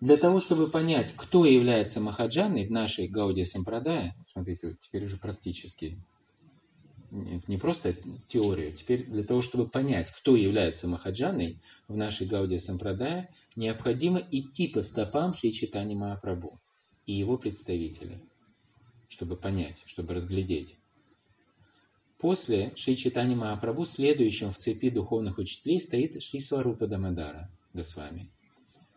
[0.00, 5.98] Для того, чтобы понять, кто является Махаджаной в нашей Гауди Сампрадае, смотрите, теперь уже практически,
[7.10, 7.94] не просто
[8.26, 14.68] теорию, теперь для того, чтобы понять, кто является Махаджаной в нашей Гауди Сампрадае, необходимо идти
[14.68, 16.60] по стопам Шри Читани Махапрабху
[17.06, 18.24] и его представителей,
[19.06, 20.76] чтобы понять, чтобы разглядеть.
[22.18, 28.30] После Шри Читани Махапрабху следующим в цепи духовных учителей стоит Шри Сварупа Дамадара– Госвами.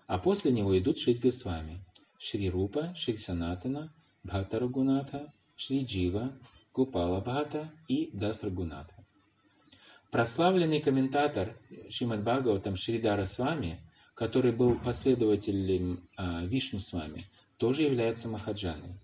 [0.08, 1.84] А после него идут шесть Госвами.
[2.18, 6.38] Шри Рупа, Шри Санатана, Бхата Рагунатха, Шри Джива,
[6.74, 9.04] Гупала Бхата и Дас Рагунатха.
[10.12, 11.58] Прославленный комментатор
[11.90, 13.82] Шримад Бхагаватам Шридара Свами,
[14.14, 17.24] который был последователем а, Вишну Свами,
[17.58, 19.00] тоже является Махаджаной.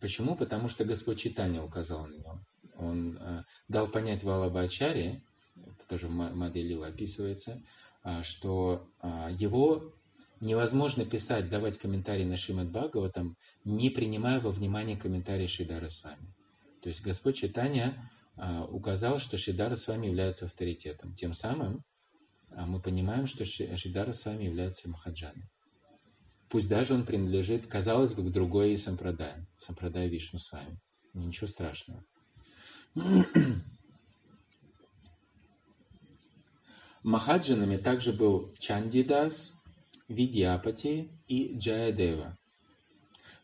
[0.00, 0.34] Почему?
[0.34, 2.40] Потому что Господь Читания указал на него.
[2.76, 5.22] Он а, дал понять Валабачаре,
[5.88, 7.62] тоже Маделила описывается,
[8.02, 9.92] а, что а, его
[10.40, 16.34] невозможно писать, давать комментарии на Шримад Бхагаватам, не принимая во внимание комментарии Шидара с вами.
[16.82, 21.14] То есть Господь Читания а, указал, что Шидара с вами является авторитетом.
[21.14, 21.82] Тем самым
[22.50, 25.50] мы понимаем, что Шидара с вами является Махаджаной.
[26.48, 30.78] Пусть даже он принадлежит, казалось бы, к другой сампрадае, сампрадае Вишну с вами.
[31.12, 32.04] Ничего страшного.
[37.06, 39.54] Махаджанами также был Чандидас,
[40.08, 42.36] Видьяпати и Джаядева.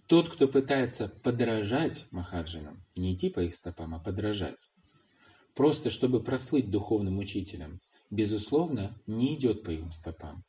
[0.08, 4.58] Тот, кто пытается подражать Махаджанам, не идти по их стопам, а подражать,
[5.54, 10.42] просто чтобы прослыть духовным учителем, безусловно, не идет по их стопам.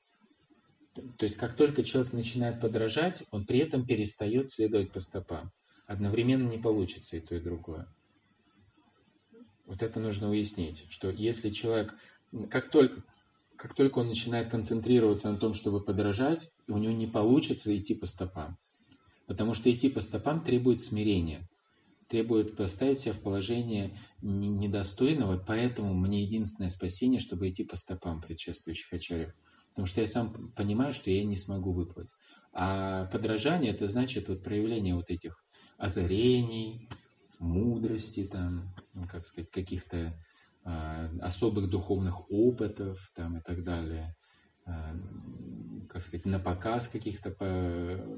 [0.96, 5.52] То есть, как только человек начинает подражать, он при этом перестает следовать по стопам.
[5.86, 7.88] Одновременно не получится и то, и другое.
[9.68, 11.96] Вот это нужно уяснить, что если человек
[12.50, 13.04] как только,
[13.56, 18.06] как только он начинает концентрироваться на том, чтобы подражать, у него не получится идти по
[18.06, 18.58] стопам.
[19.28, 21.50] Потому что идти по стопам требует смирения,
[22.08, 28.92] требует поставить себя в положение недостойного, поэтому мне единственное спасение, чтобы идти по стопам предшествующих
[28.92, 29.34] ачарьев.
[29.70, 32.10] Потому что я сам понимаю, что я не смогу выплыть.
[32.52, 35.44] А подражание это значит вот проявление вот этих
[35.78, 36.88] озарений,
[37.40, 40.14] мудрости, там, ну, как сказать, каких-то
[40.64, 44.16] особых духовных опытов там, и так далее,
[44.66, 44.96] а,
[45.90, 47.32] как сказать, на показ каких-то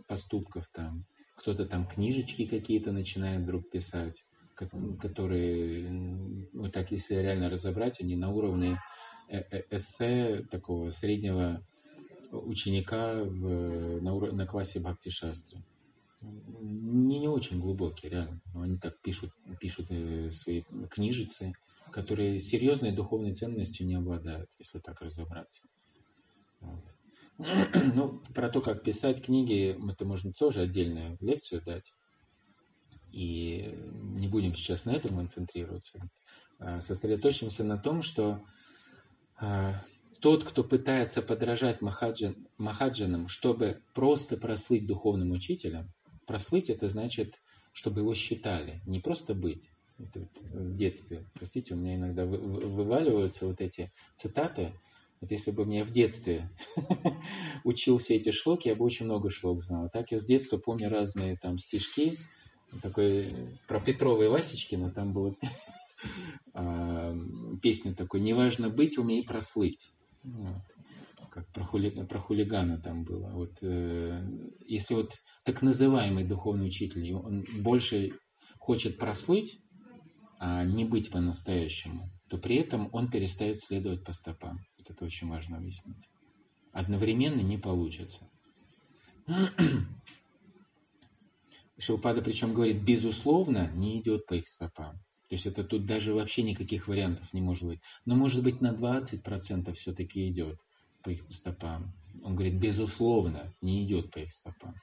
[0.07, 1.05] поступков там.
[1.37, 4.23] Кто-то там книжечки какие-то начинает вдруг писать,
[4.55, 8.79] которые, ну так если реально разобрать, они на уровне
[9.27, 11.65] э, э, эссе такого среднего
[12.31, 15.63] ученика в, на, на классе Бхакти Шастры.
[16.21, 18.41] Не, не очень глубокие, реально.
[18.53, 21.53] Но они так пишут, пишут э, свои книжицы,
[21.95, 25.65] которые серьезной духовной ценностью не обладают, если так разобраться.
[26.59, 26.83] Вот.
[27.95, 31.93] Ну, про то, как писать книги, это можно тоже отдельную лекцию дать.
[33.13, 36.09] И не будем сейчас на этом концентрироваться.
[36.59, 38.43] А, Сосредоточимся на том, что
[39.37, 39.81] а,
[40.19, 45.93] тот, кто пытается подражать махаджан, махаджанам, чтобы просто прослыть духовным учителем,
[46.27, 47.39] прослыть это значит,
[47.71, 49.69] чтобы его считали, не просто быть.
[49.97, 54.73] Это вот в детстве, простите, у меня иногда вы- вы- вываливаются вот эти цитаты.
[55.21, 56.49] Вот если бы мне в детстве
[57.63, 59.89] учился эти шлоки, я бы очень много шлок знал.
[59.91, 62.17] Так я с детства помню разные там стишки.
[62.81, 63.33] Такой
[63.67, 65.33] про Петрова и Васечкина, там была
[67.61, 69.93] песня такой «Неважно быть, умей прослыть».
[70.23, 70.61] Вот.
[71.31, 73.29] Как про, хули, про хулигана там было.
[73.31, 74.21] Вот, э,
[74.65, 75.11] если вот
[75.43, 78.11] так называемый духовный учитель, он больше
[78.57, 79.59] хочет прослыть,
[80.65, 84.59] не быть по-настоящему, то при этом он перестает следовать по стопам.
[84.77, 86.07] Вот это очень важно объяснить.
[86.71, 88.29] Одновременно не получится.
[91.77, 94.95] Шилпада причем говорит, безусловно, не идет по их стопам.
[95.29, 97.79] То есть это тут даже вообще никаких вариантов не может быть.
[98.05, 100.59] Но может быть на 20% все-таки идет
[101.03, 101.93] по их стопам.
[102.23, 104.75] Он говорит, безусловно, не идет по их стопам.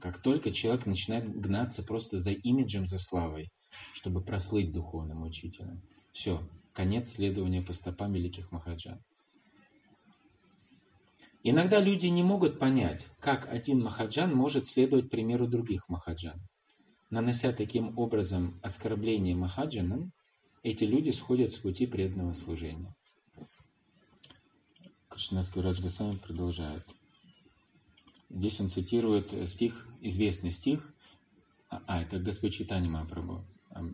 [0.00, 3.48] Как только человек начинает гнаться просто за имиджем, за славой,
[3.94, 5.82] чтобы прослыть духовным учителем,
[6.12, 9.00] все, конец следования по стопам великих махаджан.
[11.42, 16.40] Иногда люди не могут понять, как один махаджан может следовать примеру других махаджан.
[17.08, 20.12] Нанося таким образом оскорбление махаджанам,
[20.64, 22.92] эти люди сходят с пути преданного служения.
[25.08, 26.84] Кришнадский Радж Госвами продолжает.
[28.28, 30.92] Здесь он цитирует стих, известный стих,
[31.68, 33.44] а, а, это Господь Читани Махапрабху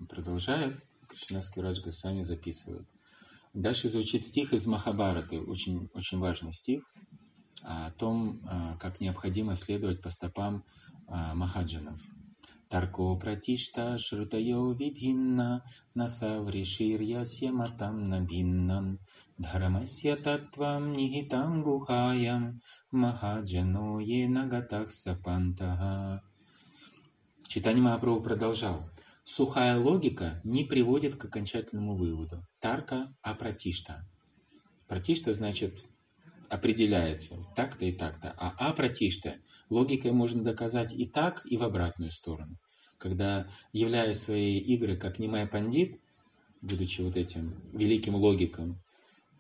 [0.09, 2.87] продолжает, Кришнадский Радж Госвами записывает.
[3.55, 6.85] Дальше звучит стих из Махабараты, очень, очень важный стих,
[7.63, 10.65] о том, а, как необходимо следовать по стопам
[11.09, 12.01] махаджанов.
[12.73, 15.51] Тарко пратишта шрутайо вибхинна
[15.95, 18.87] насавриширьясья матам набиннам
[19.43, 22.43] дхарамасья татвам нихитам гухаям
[22.91, 26.23] махаджано е нагатах сапантага.
[27.47, 28.89] Читание Махапрабху продолжал.
[29.23, 32.39] Сухая логика не приводит к окончательному выводу.
[32.59, 33.95] Тарка апратишта.
[34.89, 35.85] Пратишта значит
[36.53, 38.35] определяется так-то и так-то.
[38.37, 39.37] А апратишта
[39.71, 42.59] логикой можно доказать и так, и в обратную сторону.
[42.99, 45.99] Когда, являя свои игры как немая пандит,
[46.61, 48.83] будучи вот этим великим логиком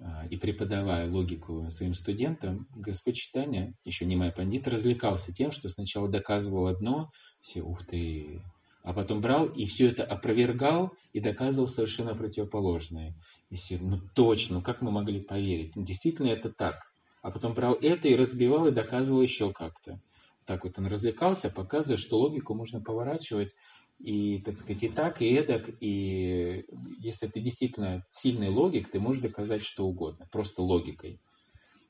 [0.00, 6.08] а, и преподавая логику своим студентам, Господь Читания, еще немая пандит, развлекался тем, что сначала
[6.08, 7.10] доказывал одно,
[7.42, 8.40] все, ух ты,
[8.82, 13.14] а потом брал и все это опровергал и доказывал совершенно противоположное.
[13.50, 15.76] И все, ну точно, ну как мы могли поверить?
[15.76, 16.91] Ну, действительно это так.
[17.22, 20.00] А потом брал это и разбивал и доказывал еще как-то.
[20.44, 23.54] Так вот он развлекался, показывая, что логику можно поворачивать
[24.00, 25.70] и, так сказать, и так, и эдак.
[25.80, 26.66] И
[26.98, 31.20] если ты действительно сильный логик, ты можешь доказать что угодно, просто логикой.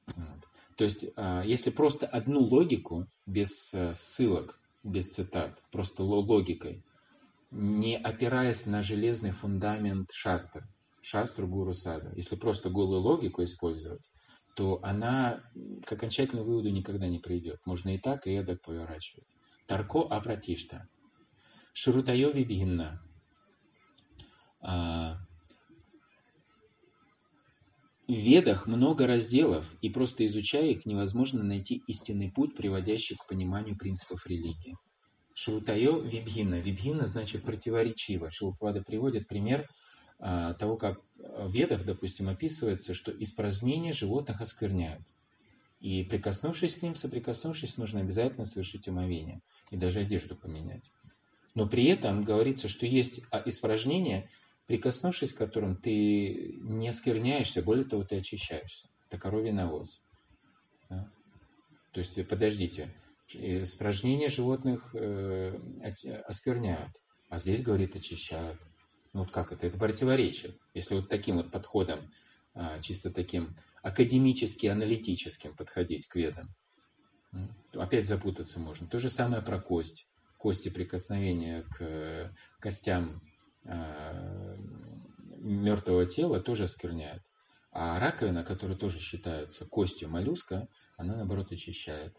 [0.07, 0.49] Вот.
[0.77, 6.83] То есть, а, если просто одну логику, без э, ссылок, без цитат, просто логикой,
[7.51, 10.67] не опираясь на железный фундамент шастр,
[11.03, 14.09] шастру гуру сада, если просто голую логику использовать,
[14.55, 15.43] то она
[15.85, 17.61] к окончательному выводу никогда не придет.
[17.67, 19.35] Можно и так, и эдак поворачивать.
[19.67, 20.89] Тарко апратишта.
[21.73, 23.03] Шрутайо вибхинна.
[24.61, 25.17] А,
[28.09, 33.75] В ведах много разделов, и просто изучая их, невозможно найти истинный путь, приводящий к пониманию
[33.79, 34.77] принципов религии.
[35.35, 36.61] Шрутайо вибхина.
[36.61, 38.31] Вибхина значит противоречиво.
[38.31, 39.67] Шилпада приводит пример
[40.23, 45.03] того, как в ведах, допустим, описывается, что испражнения животных оскверняют.
[45.81, 50.93] И прикоснувшись к ним, соприкоснувшись, нужно обязательно совершить омовение и даже одежду поменять.
[51.55, 54.31] Но при этом говорится, что есть а, испражнения,
[54.69, 58.89] прикоснувшись к которым ты не оскверняешься, более того, ты очищаешься.
[59.09, 60.03] Это коровий навоз.
[60.89, 61.11] Да?
[61.91, 62.95] То есть, подождите,
[63.35, 65.59] испражнения животных э,
[66.27, 66.93] оскверняют,
[67.29, 68.61] а здесь, говорит, очищают.
[69.13, 69.67] Ну вот как это?
[69.67, 70.59] Это противоречит.
[70.75, 72.11] Если вот таким вот подходом,
[72.55, 76.55] а, чисто таким академически, аналитическим подходить к ведам,
[77.73, 78.87] опять запутаться можно.
[78.87, 80.07] То же самое про кость.
[80.39, 83.23] Кости прикосновения к костям
[83.65, 84.57] а,
[85.39, 87.23] мертвого тела тоже оскверняют.
[87.71, 92.17] А раковина, которая тоже считается костью моллюска, она наоборот очищает.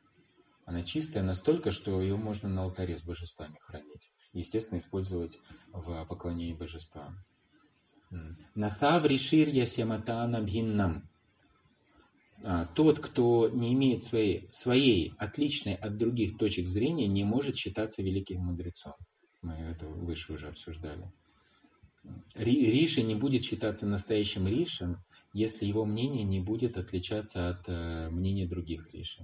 [0.66, 4.12] Она чистая настолько, что ее можно на алтаре с божествами хранить.
[4.34, 5.40] Естественно, использовать
[5.72, 7.24] в поклонении божествам.
[8.56, 11.10] Насав решир ясяматана бхиннам.
[12.46, 18.04] А, тот, кто не имеет своей, своей отличной от других точек зрения, не может считаться
[18.04, 18.94] великим мудрецом.
[19.42, 21.12] Мы это выше уже обсуждали.
[22.36, 24.98] Риша не будет считаться настоящим Ришем,
[25.32, 29.24] если его мнение не будет отличаться от э, мнения других Риши.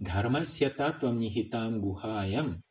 [0.00, 2.62] Дхармасья татвам нихитам гухаям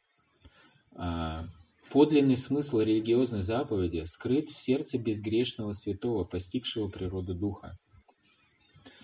[0.96, 1.48] а,
[1.92, 7.78] Подлинный смысл религиозной заповеди скрыт в сердце безгрешного святого, постигшего природу духа.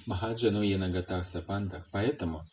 [0.05, 1.88] Махаджано Янагата Сапантах.
[1.91, 2.43] Поэтому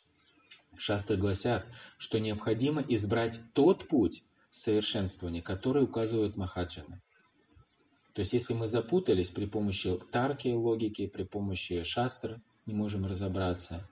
[0.77, 1.67] шастры гласят,
[1.99, 7.03] что необходимо избрать тот путь совершенствования, который указывают Махаджаны.
[8.15, 13.87] То есть, если мы запутались при помощи тарки, логики, при помощи шастры, не можем разобраться,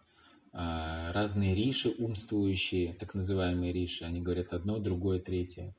[0.53, 5.75] разные риши умствующие, так называемые риши, они говорят одно, другое, третье,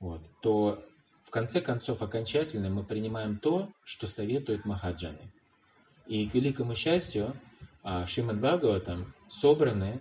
[0.00, 0.84] вот, то
[1.24, 5.32] в конце концов окончательно мы принимаем то, что советует Махаджаны.
[6.06, 7.34] И к великому счастью,
[7.82, 10.00] а, в Шримад Бхагаватам собраны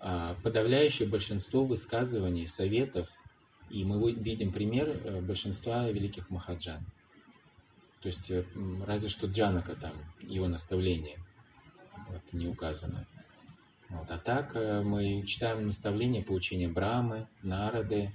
[0.00, 3.10] а, подавляющее большинство высказываний, советов,
[3.70, 6.84] и мы видим пример э, большинства великих Махаджан.
[8.00, 8.44] То есть э,
[8.86, 11.18] разве что Джанака там, его наставление
[12.08, 13.06] вот, не указано.
[13.90, 14.10] Вот.
[14.10, 18.12] А так э, мы читаем наставления по учению Брамы, Нарады,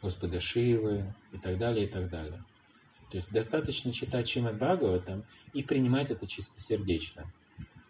[0.00, 2.42] Господа Шивы и так далее, и так далее.
[3.10, 7.30] То есть достаточно читать Шимад Бхагаватам и принимать это чистосердечно.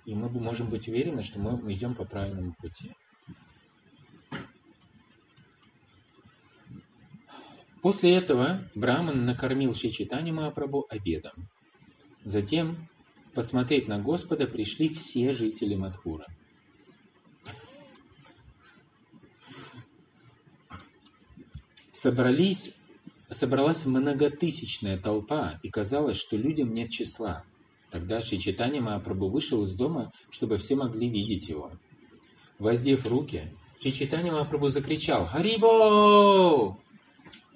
[0.05, 2.93] И мы можем быть уверены, что мы идем по правильному пути.
[7.81, 11.49] После этого Браман накормил Шичитани Махапрабху обедом.
[12.25, 12.89] Затем
[13.35, 16.27] посмотреть на Господа пришли все жители Мадхура–
[21.93, 22.75] Собрались,
[23.29, 27.45] собралась многотысячная толпа, и казалось, что людям нет числа.
[27.91, 31.71] Тогда Шичитани Махапрабху вышел из дома, чтобы все могли видеть его.
[32.59, 36.79] Воздев руки, Шичитани Махапрабху закричал «Харибо!».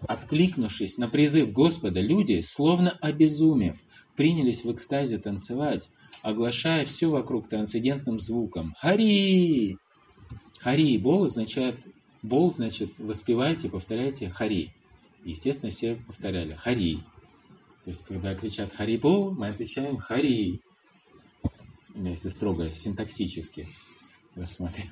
[0.07, 3.79] Откликнувшись на призыв Господа, люди, словно обезумев,
[4.17, 5.89] принялись в экстазе танцевать,
[6.21, 9.79] оглашая все вокруг трансцендентным звуком «Хари!».
[10.59, 11.77] «Хари» бол означает
[12.27, 14.75] Бол, значит, воспевайте, повторяйте Хари.
[15.25, 16.97] Естественно, все повторяли Хари.
[17.85, 20.61] То есть, когда кричат Харибо, мы отвечаем Хари.
[21.95, 23.65] Если строго синтаксически
[24.35, 24.91] рассматривать.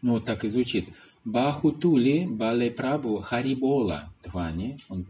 [0.00, 0.88] Ну, вот так и звучит.
[1.26, 4.10] Бахутули бале прабу Харибола.
[4.22, 4.78] Твани.
[4.88, 5.04] Он,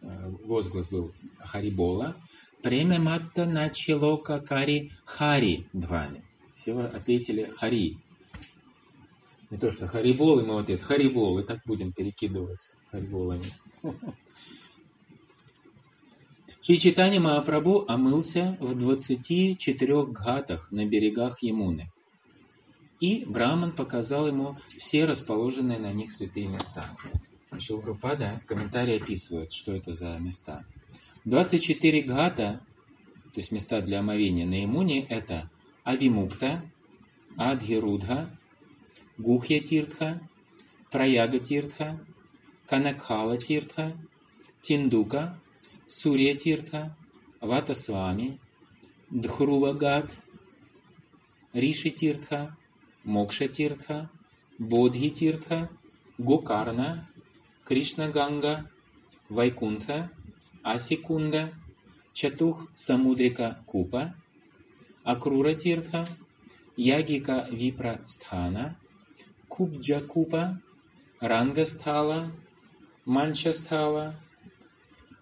[0.00, 2.16] э, возглас был Харибола.
[2.62, 6.22] Премя матта начало какари хари двами.
[6.54, 7.98] Все ответили хари.
[9.50, 13.44] Не то, что харибол, и мы в ответ харибол, и так будем перекидываться хариболами.
[16.62, 21.90] Шри Читани Махапрабху омылся в 24 гатах на берегах Ямуны.
[23.00, 26.96] И Браман показал ему все расположенные на них святые места.
[27.58, 30.64] Шилпрапада в комментарии описывает, что это за места.
[31.24, 32.60] 24 гата,
[33.32, 35.50] то есть места для омовения на иммуне, это
[35.84, 36.64] Авимукта,
[37.36, 38.36] Адхирудха,
[39.18, 40.20] Гухья Тиртха,
[40.90, 42.04] Праяга Тиртха,
[42.66, 43.96] Канакхала Тиртха,
[44.62, 45.40] Тиндука,
[45.86, 46.96] Сурья Тиртха,
[47.40, 48.40] Ватасвами,
[49.10, 50.18] Дхрувагат,
[51.52, 52.56] Риши Тиртха,
[53.04, 54.10] Мокша Тиртха,
[54.58, 55.70] Бодхи Тиртха,
[56.18, 57.08] Гокарна,
[57.64, 58.70] Кришна Ганга,
[59.28, 60.10] Вайкунтха,
[60.62, 61.52] Асикунда,
[62.12, 64.14] Чатух Самудрика Купа,
[65.04, 66.04] Акрура Тиртха,
[66.76, 68.76] Ягика Випра Стхана,
[69.48, 70.60] Кубджа Купа,
[71.20, 72.32] Ранга Стхала,
[73.04, 74.14] Манча Стхала,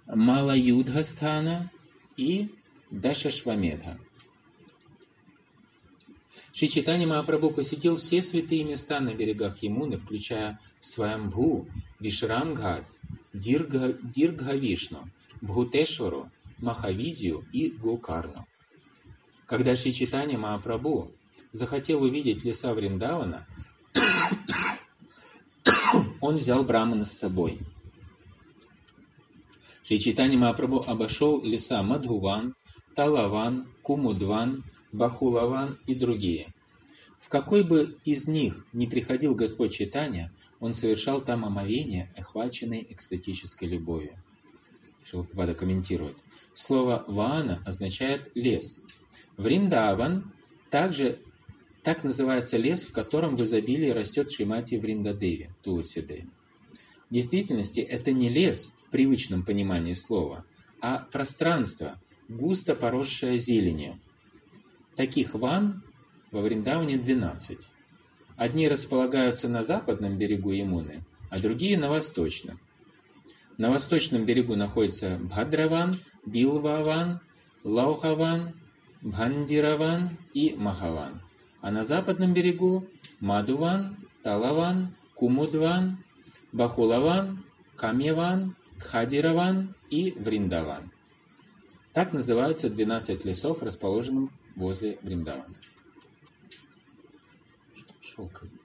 [0.07, 1.70] Мала Юдха Стхана.
[2.16, 2.51] И
[2.91, 3.99] Дашашвамедха.
[6.53, 11.68] Шри Читани Махапрабху посетил все святые места на берегах Ямуны, включая Сваямбху,
[12.01, 12.84] Вишрамгат,
[13.32, 15.09] Дирга, Диргхавишну,
[15.41, 18.47] Бхутешвару, Махавидию и Гокарну.
[19.47, 21.11] Когда Шри Читани Махапрабху
[21.53, 23.47] захотел увидеть леса Вриндавана,
[26.20, 27.59] он взял Брамана с собой.
[29.82, 32.55] Шри Читани Махапрабху обошел леса Мадхуван,
[32.95, 36.53] Талаван, Кумудван, Бахулаван и другие.
[37.18, 43.68] В какой бы из них ни приходил Господь Читания, он совершал там омовение, охваченной экстатической
[43.68, 44.18] любовью.
[45.05, 46.16] Шилпада комментирует.
[46.55, 48.84] Слово «ваана» означает «лес».
[49.36, 50.32] Вриндаван
[50.70, 51.20] также
[51.82, 56.28] так называется лес, в котором в изобилии растет Шимати Вриндадеви, Туласидеви.
[57.09, 60.44] В действительности это не лес в привычном понимании слова,
[60.80, 63.98] а пространство, густо поросшее зеленью.
[64.94, 65.82] Таких ван
[66.30, 67.66] во Вриндаване 12.
[68.36, 72.61] Одни располагаются на западном берегу Ямуны, а другие на восточном.
[73.59, 75.94] На восточном берегу находится Бхадраван,
[76.26, 77.20] Билваван,
[77.64, 78.55] Лаухаван,
[79.03, 81.20] Бхандираван и Махаван.
[81.61, 82.86] А на западном берегу
[83.20, 86.03] Мадуван, Талаван, Кумудван,
[86.53, 87.44] Бахулаван,
[87.76, 90.90] Камьяван, Кхадираван и Вриндаван.
[91.92, 95.57] Так называются 12 лесов, расположенных возле Вриндавана.
[98.01, 98.60] Шелковый.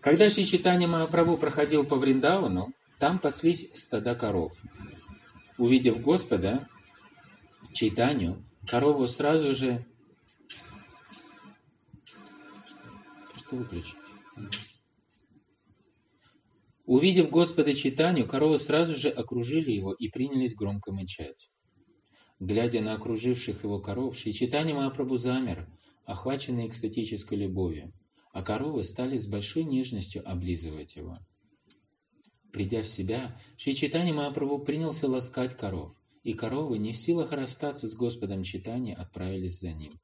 [0.00, 4.52] Когда Шри Читани Махапрабху проходил по Вриндавану, там паслись стада коров.
[5.56, 6.68] Увидев Господа,
[7.72, 9.84] Чайтаню, корову сразу же...
[13.32, 13.94] Просто выключи.
[16.86, 21.50] Увидев Господа Читанию, коровы сразу же окружили его и принялись громко мычать.
[22.40, 25.68] Глядя на окруживших его коров, Шри Читани Махапрабху замер,
[26.04, 27.92] охваченный экстатической любовью,
[28.32, 31.18] а коровы стали с большой нежностью облизывать его.
[32.52, 37.88] Придя в себя, Шри Читани Махапрабху принялся ласкать коров, и коровы, не в силах расстаться
[37.88, 40.00] с Господом Читани, отправились за ним.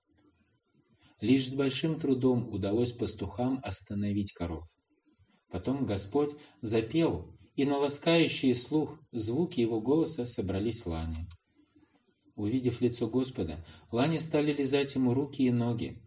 [1.20, 4.64] Лишь с большим трудом удалось пастухам остановить коров.
[5.48, 11.28] Потом Господь запел, и на ласкающий слух звуки его голоса собрались лани.
[12.34, 16.02] Увидев лицо Господа, лани стали лизать ему руки и ноги.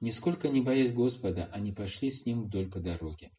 [0.00, 3.30] Нисколько не боясь Господа, они пошли с ним вдоль по дороге.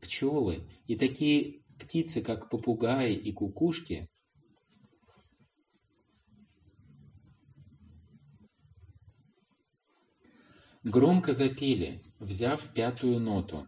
[0.00, 4.08] Пчелы и такие птицы, как попугаи и кукушки,
[10.82, 13.66] громко запели, взяв пятую ноту.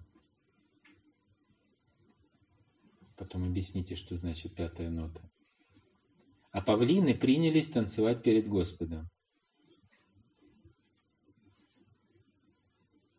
[3.17, 5.23] Потом объясните, что значит пятая нота
[6.53, 9.09] а павлины принялись танцевать перед Господом.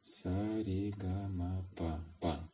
[0.05, 1.91] Саригамапа.
[2.19, 2.51] Па.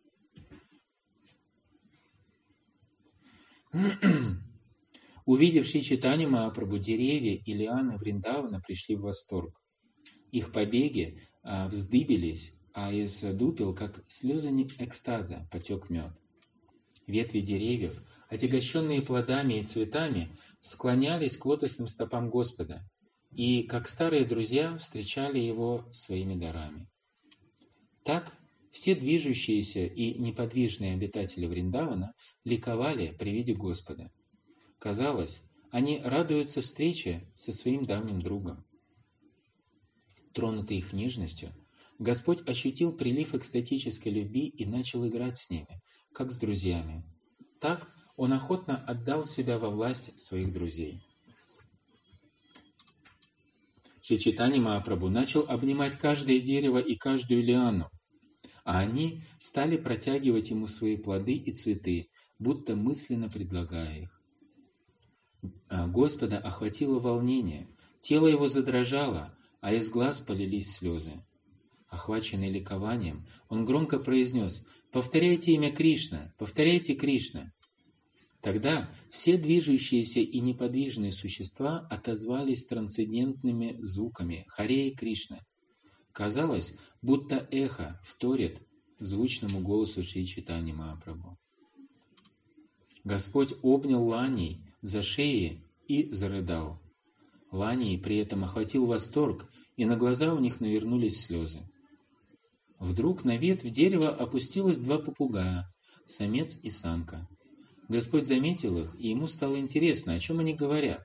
[5.26, 9.60] Увидевшие читание Махапрабху, деревья и лианы Вриндавана пришли в восторг.
[10.32, 16.12] Их побеги а, вздыбились, а из дупел, как слезы экстаза, потек мед.
[17.08, 22.88] Ветви деревьев отягощенные плодами и цветами, склонялись к лотосным стопам Господа
[23.32, 26.88] и, как старые друзья, встречали Его своими дарами.
[28.10, 28.34] Так
[28.72, 34.12] все движущиеся и неподвижные обитатели Вриндавана ликовали при виде Господа.
[34.80, 38.66] Казалось, они радуются встрече со своим давним другом.
[40.34, 41.54] Тронутый их нежностью,
[42.00, 45.80] Господь ощутил прилив экстатической любви и начал играть с ними,
[46.12, 47.04] как с друзьями.
[47.62, 51.00] Так он охотно отдал себя во власть своих друзей.
[54.02, 57.92] Шичитани Махапрабху начал обнимать каждое дерево и каждую лиану,
[58.64, 64.22] а они стали протягивать ему свои плоды и цветы, будто мысленно предлагая их.
[65.68, 67.68] А Господа охватило волнение,
[68.00, 71.24] тело его задрожало, а из глаз полились слезы.
[71.88, 76.34] Охваченный ликованием, он громко произнес «Повторяйте имя Кришна!
[76.38, 77.52] Повторяйте Кришна!»
[78.42, 85.40] Тогда все движущиеся и неподвижные существа отозвались трансцендентными звуками Харе Кришна.
[86.12, 88.62] Казалось, будто эхо вторит
[89.00, 91.38] звучному голосу Шри Читани Махапрабху.
[93.04, 96.82] Господь обнял Ланей за шеи и зарыдал.
[97.52, 101.62] Ланей при этом охватил восторг, и на глаза у них навернулись слезы.
[102.80, 105.74] Вдруг на ветвь дерева опустилось два попугая,
[106.06, 107.28] самец и самка.
[107.88, 111.04] Господь заметил их, и ему стало интересно, о чем они говорят.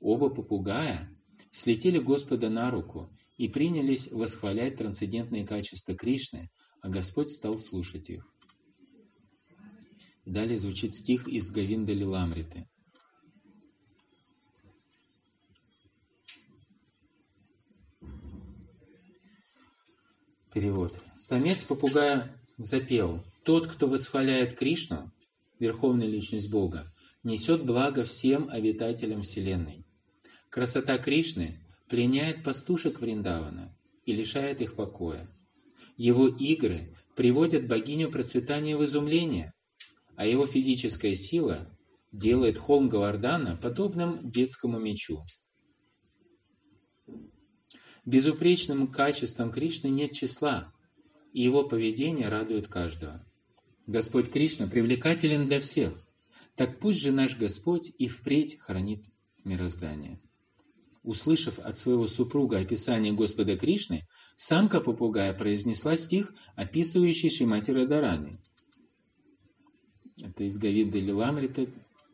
[0.00, 1.10] Оба попугая
[1.50, 6.50] слетели Господа на руку и принялись восхвалять трансцендентные качества Кришны,
[6.82, 8.30] а Господь стал слушать их.
[10.26, 12.68] далее звучит стих из Гавинда Лиламриты.
[20.52, 21.00] Перевод.
[21.16, 23.24] Самец попугая запел.
[23.44, 25.10] Тот, кто восхваляет Кришну,
[25.58, 29.86] Верховная Личность Бога, несет благо всем обитателям Вселенной.
[30.50, 31.58] Красота Кришны
[31.90, 33.76] пленяет пастушек Вриндавана.
[34.06, 35.28] и лишает их покоя.
[35.96, 39.52] Его игры приводят богиню процветания в изумление,
[40.16, 41.70] а его физическая сила
[42.10, 45.20] делает холм Гавардана подобным детскому мечу.
[48.04, 50.72] Безупречным качествам Кришны нет числа,
[51.32, 53.24] и его поведение радует каждого.
[53.86, 55.92] Господь Кришна привлекателен для всех,
[56.56, 59.04] так пусть же наш Господь и впредь хранит
[59.44, 60.20] мироздание.
[61.02, 68.38] Услышав от своего супруга описание Господа Кришны, самка попугая произнесла стих, описывающий Шримати Радарани.
[70.22, 71.66] Это из Гавинда Лиламрита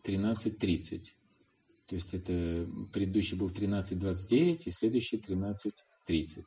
[0.05, 1.03] 13.30.
[1.87, 6.45] То есть это предыдущий был 13.29 и следующий 13.30.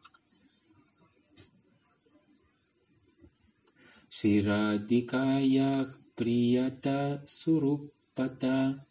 [4.10, 8.86] Ширадикаях прията сурупата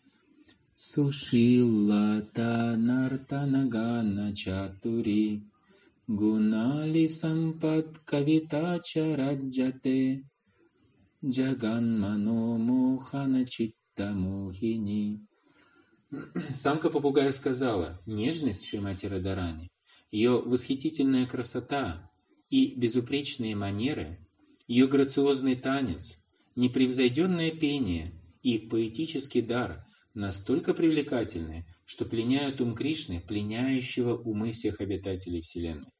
[12.58, 15.26] Мохана читта мохини
[16.52, 19.68] Самка попугая сказала, нежность Шримати Радарани,
[20.12, 22.08] ее восхитительная красота
[22.50, 24.20] и безупречные манеры,
[24.68, 26.24] ее грациозный танец,
[26.54, 28.12] непревзойденное пение
[28.44, 29.87] и поэтический дар
[30.18, 35.92] настолько привлекательны, что пленяют ум Кришны, пленяющего умы всех обитателей Вселенной.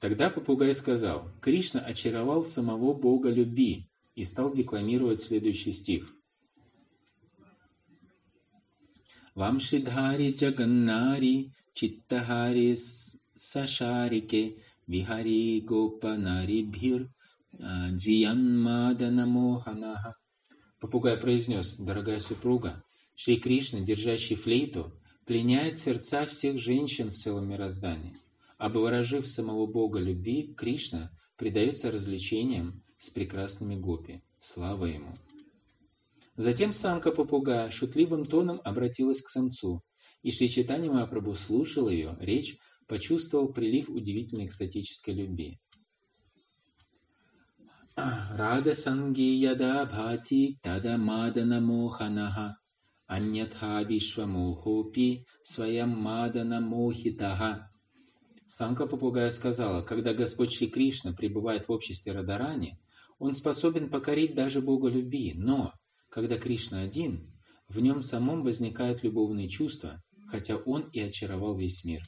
[0.00, 6.12] Тогда попугай сказал, Кришна очаровал самого Бога любви и стал декламировать следующий стих.
[9.36, 12.74] Вамшидхари Джаганнари Читтахари
[13.36, 14.56] Сашарике
[14.88, 17.08] Вихари Гопанари Бхир
[17.54, 20.16] Джиянмадана Моханаха
[20.82, 22.82] Попугай произнес, дорогая супруга,
[23.14, 24.92] Шри Кришна, держащий флейту,
[25.26, 28.16] пленяет сердца всех женщин в целом мироздании.
[28.58, 34.24] Обворожив самого Бога любви, Кришна предается развлечениям с прекрасными гопи.
[34.38, 35.16] Слава ему!
[36.34, 39.84] Затем самка попугая шутливым тоном обратилась к самцу,
[40.24, 42.56] и Шри Читани Махапрабху слушал ее речь,
[42.88, 45.60] почувствовал прилив удивительной экстатической любви.
[47.96, 52.56] Рада санги яда бхати тада мадана моханаха
[53.06, 57.68] аньятха вишвамохопи своям мадана мохитаха.
[58.46, 62.78] Самка попугая сказала, когда Господь Шри Кришна пребывает в обществе Радарани,
[63.18, 65.72] он способен покорить даже Бога любви, но,
[66.08, 67.30] когда Кришна один,
[67.68, 72.02] в нем самом возникают любовные чувства, хотя он и очаровал весь мир.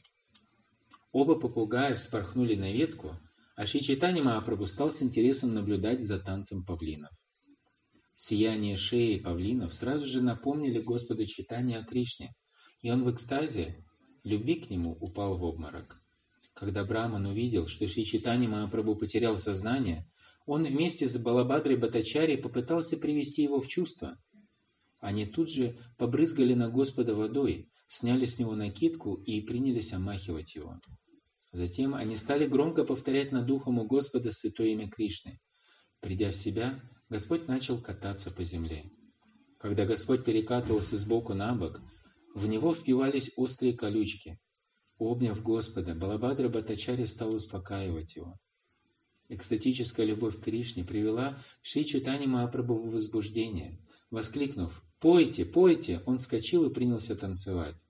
[1.11, 3.19] Оба попугая вспорхнули на ветку,
[3.55, 7.11] а Шри Чайтанья Махапрабху стал с интересом наблюдать за танцем павлинов.
[8.13, 12.33] Сияние шеи павлинов сразу же напомнили Господу Читания о Кришне,
[12.81, 13.83] и он в экстазе,
[14.23, 16.01] любви к нему, упал в обморок.
[16.53, 20.05] Когда Браман увидел, что Шри Читани Махапрабху потерял сознание,
[20.45, 24.17] он вместе с Балабадрой Батачари попытался привести его в чувство.
[24.99, 30.79] Они тут же побрызгали на Господа водой, сняли с него накидку и принялись омахивать его.
[31.55, 35.39] Затем они стали громко повторять над духом у Господа святое имя Кришны.
[36.01, 36.77] Придя в себя,
[37.07, 38.91] Господь начал кататься по земле.
[39.57, 41.79] Когда Господь перекатывался сбоку на бок,
[42.33, 44.37] в него впивались острые колючки.
[44.99, 48.37] Обняв Господа, Балабадра Батачари стал успокаивать его.
[49.29, 53.79] Экстатическая любовь к Кришне привела Шри Читани Махапрабху в возбуждение.
[54.11, 57.85] Воскликнув «Пойте, пойте!», он вскочил и принялся танцевать.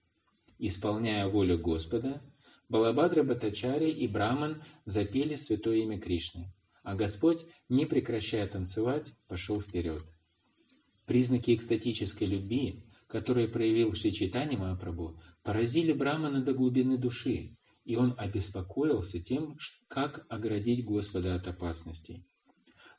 [0.60, 2.22] Исполняя волю Господа,
[2.68, 6.54] Балабадра Батачари и Браман запели святое имя Кришны,
[6.84, 10.04] а Господь, не прекращая танцевать, пошел вперед.
[11.06, 18.16] Признаки экстатической любви, которые проявил Шри Чайтани Махапрабху, поразили Брамана до глубины души, и он
[18.18, 19.58] обеспокоился тем,
[19.88, 22.26] как оградить Господа от опасностей.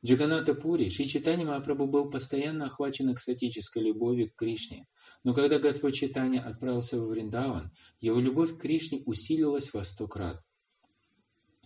[0.06, 4.86] Джаганата Пури, Шри Читани Махапрабху был постоянно охвачен экстатической любовью к Кришне.
[5.24, 10.40] Но когда Господь Читания отправился во Вриндаван, его любовь к Кришне усилилась во сто крат.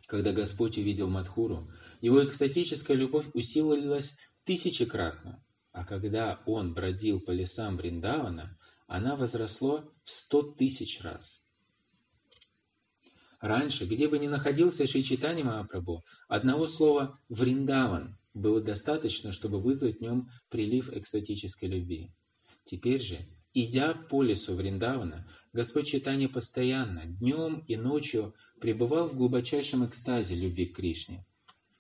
[0.07, 1.70] Когда Господь увидел Мадхуру,
[2.01, 5.45] его экстатическая любовь усилилась тысячекратно.
[5.72, 11.45] А когда он бродил по лесам Вриндавана, она возросла в сто тысяч раз.
[13.38, 19.99] Раньше, где бы ни находился Шри Читани Махапрабху, одного слова «Вриндаван» было достаточно, чтобы вызвать
[19.99, 22.12] в нем прилив экстатической любви.
[22.64, 23.18] Теперь же,
[23.55, 30.66] идя по лесу Вриндавана, Господь Читания постоянно, днем и ночью пребывал в глубочайшем экстазе любви
[30.66, 31.26] к Кришне.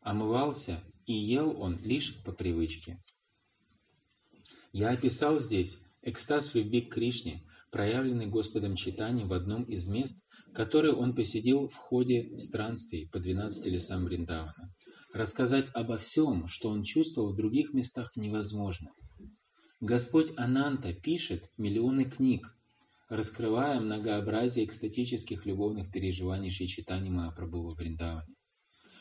[0.00, 3.02] Омывался и ел он лишь по привычке.
[4.72, 10.24] Я описал здесь экстаз любви к Кришне, проявленный Господом читанием в одном из мест,
[10.54, 14.74] которые он посетил в ходе странствий по 12 лесам Бриндавана.
[15.12, 18.92] Рассказать обо всем, что он чувствовал в других местах, невозможно.
[19.80, 22.54] Господь Ананта пишет миллионы книг,
[23.08, 28.36] раскрывая многообразие экстатических любовных переживаний Шичитани Махапрабху во Вриндаване.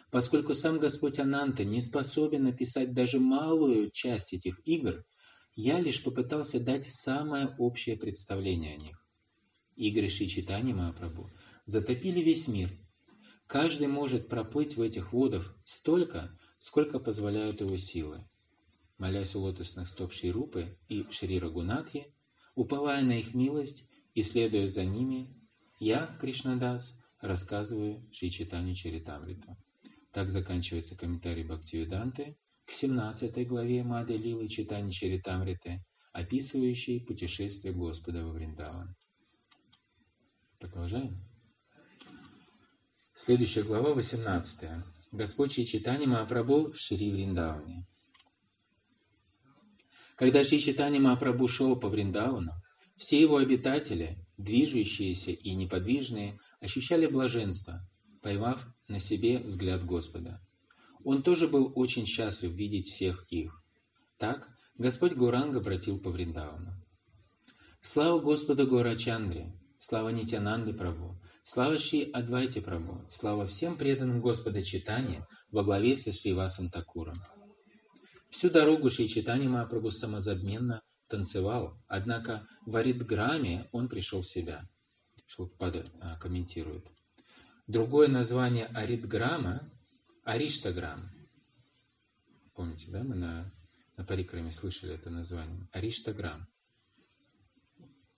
[0.10, 5.03] Поскольку сам Господь Ананта не способен написать даже малую часть этих игр,
[5.55, 9.05] я лишь попытался дать самое общее представление о них.
[9.76, 11.30] Игры Шичитани Махапрабху
[11.66, 12.72] затопили весь мир.
[13.50, 18.24] Каждый может проплыть в этих водах столько, сколько позволяют его силы.
[19.00, 22.14] Молясь у лотосных стоп Ширупы и Шри Рагунатхи,
[22.54, 25.36] уповая на их милость и следуя за ними,
[25.80, 29.58] я, Кришнадас, рассказываю Шри Читанию Чаритамриту.
[30.12, 35.84] Так заканчивается комментарий Бхактивиданты к 17 главе Мады Лилы Читани Чаритамриты,
[36.14, 38.95] описывающей путешествие Господа во Вриндаван.
[40.60, 41.28] Продолжаем.
[43.22, 44.70] Следующая глава, 18.
[45.11, 47.86] Господь Читани Махапрабху в Шри Вриндаване.
[50.15, 52.53] Когда Шри Читани Махапрабху шел по Вриндавану,
[52.95, 57.86] все его обитатели, движущиеся и неподвижные, ощущали блаженство,
[58.22, 60.39] поймав на себе взгляд Господа.
[61.03, 63.61] Он тоже был очень счастлив видеть всех их.
[64.17, 64.47] Так
[64.78, 66.72] Господь Гуранга обратил по Вриндавану.
[67.82, 75.25] Слава Господу Горачандре, слава Нитянанды Прабу, слава Шри Адвайте Прабу, слава всем преданным Господа Читания
[75.51, 77.15] во главе со Шривасом Такуром.
[78.30, 84.69] Всю дорогу Шри Читани Махапрабху самозабменно танцевал, однако в Аридграме он пришел в себя.
[85.25, 86.86] Шилпада комментирует.
[87.65, 89.71] Другое название Аридграма–
[90.23, 91.09] Ариштаграм.
[92.53, 93.53] Помните, да, мы на,
[93.95, 95.69] на Парикраме слышали это название.
[95.71, 96.47] Ариштаграм.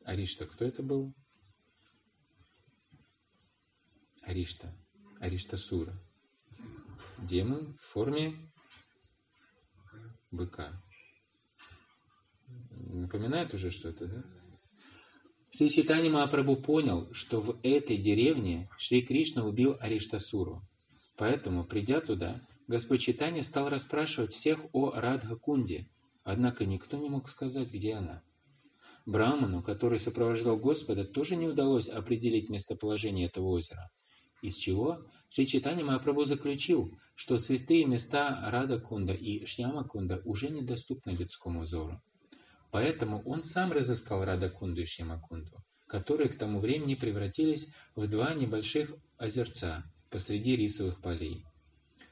[0.03, 1.14] Аришта, кто это был?
[4.22, 4.74] Аришта.
[5.20, 6.00] Ариштасура.
[7.18, 8.52] Демон в форме
[10.32, 10.82] быка.
[12.72, 14.24] Напоминает уже что-то, да?
[15.54, 20.68] Шри Читани Махапрабху понял, что в этой деревне Шри Кришна убил Ариштасуру.
[21.18, 25.88] Поэтому, придя туда, Господь Читани стал расспрашивать всех о Радха-кунде,
[26.24, 28.24] однако никто не мог сказать, где она.
[29.06, 33.92] Браману, который сопровождал Господа, тоже не удалось определить местоположение этого озера.
[34.42, 41.62] Из чего Шри Читани Махапрабху заключил, что святые места Рада-кунда и Шьяма-кунда уже недоступны людскому
[41.62, 42.02] взору.
[42.72, 48.96] Поэтому он сам разыскал Радакунду и Шимакунду, которые к тому времени превратились в два небольших
[49.18, 51.46] озерца посреди рисовых полей.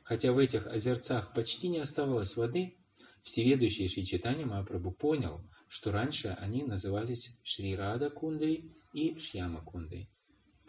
[0.03, 2.77] Хотя в этих озерцах почти не оставалось воды,
[3.23, 10.09] всеведущий Шри Читани Махапрабху понял, что раньше они назывались Шри Рада Кундой и Шьяма Кундой.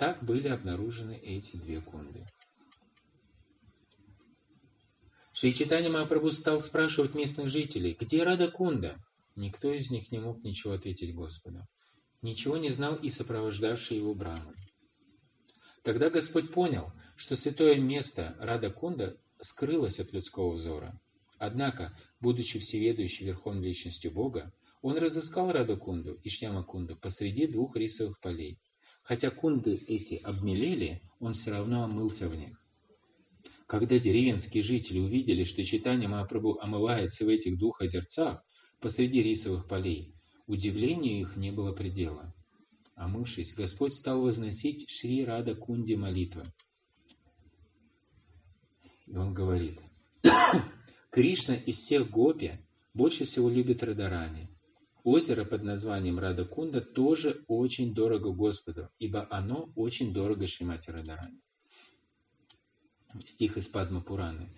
[0.01, 2.25] Так были обнаружены эти две кунды.
[5.35, 8.97] Шри Читани Махапрабху стал спрашивать местных жителей, где Рада Кунда?
[9.37, 11.67] Никто из них не мог ничего ответить Господу.
[12.23, 14.55] Ничего не знал и сопровождавший его Браман.
[15.83, 20.99] Тогда Господь понял, что святое место Радакунда скрылось от людского взора.
[21.37, 28.59] Однако, будучи всеведущей верховной личностью Бога, он разыскал Радакунду и Шьямакунду посреди двух рисовых полей.
[29.11, 32.63] Хотя кунды эти обмелели, он все равно омылся в них.
[33.67, 38.41] Когда деревенские жители увидели, что читание Махапрабху омывается в этих двух озерцах,
[38.79, 42.33] посреди рисовых полей.Удивлению их не было предела.
[42.95, 46.45] Омывшись, Господь стал возносить Шри Рада Кунди молитвы.
[49.09, 49.81] И он говорит,
[51.11, 52.61] Кришна из всех гопи
[52.95, 54.49] больше всего любит Радарани.
[55.05, 61.41] Озеро под названием Радакунда тоже очень дорого Господу, ибо оно очень дорого Шримати Радарани.
[63.25, 64.55] Стих из Падма Пураны.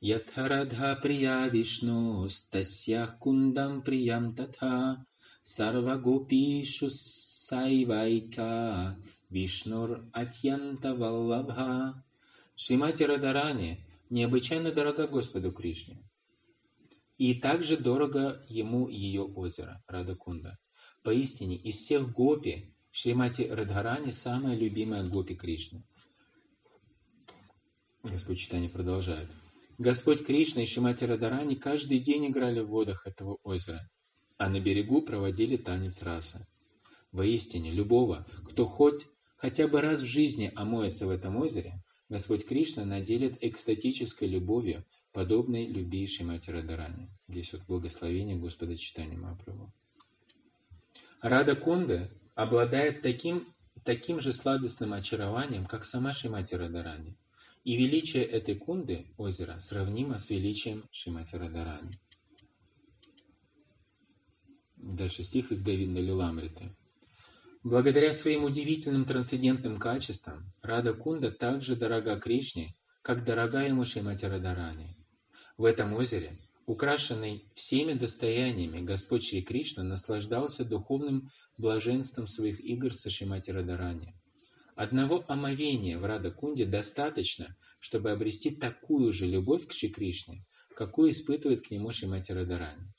[0.00, 5.06] Ятхарадха прия Вишну, Стасья кундам приям татха,
[5.42, 8.98] сарвагопишу сайвайка,
[9.30, 12.04] вишнур атьянта валлабха.
[12.56, 16.02] Шримати Радарани необычайно дорога Господу Кришне.
[17.16, 20.58] И также дорого ему ее озеро, Радакунда.
[21.02, 25.84] Поистине, из всех гопи Шримати Радхарани самая любимая гопи Кришны.
[28.04, 29.30] Господь читание продолжает.
[29.78, 33.90] Господь Кришна и Шимати Радарани каждый день играли в водах этого озера,
[34.38, 36.46] а на берегу проводили танец раса.
[37.10, 39.06] Воистине, любого, кто хоть
[39.36, 44.84] хотя бы раз в жизни омоется в этом озере, Господь Кришна наделит экстатической любовью,
[45.14, 47.08] подобной любви Шимати Радарани.
[47.28, 49.72] Здесь вот благословение Господа читания Махапрабху.
[51.22, 53.54] Рада Кунда обладает таким,
[53.84, 57.16] таким же сладостным очарованием, как сама Шимати Радарани.
[57.62, 61.98] И величие этой кунды, озера, сравнимо с величием Шимати Радарани.
[64.76, 66.76] Дальше стих из Говинда Лиламриты.
[67.62, 75.03] Благодаря своим удивительным трансцендентным качествам, Рада Кунда также дорога Кришне, как дорога ему Шимати Радарани.
[75.56, 76.36] В этом озере,
[76.66, 84.14] украшенный всеми достояниями, Господь Шри Кришна наслаждался духовным блаженством своих игр со Шимати Радарани.
[84.74, 90.44] Одного омовения в Рада Кунде достаточно, чтобы обрести такую же любовь к Шри Кришне,
[90.74, 92.92] какую испытывает к нему Шимати Радарани.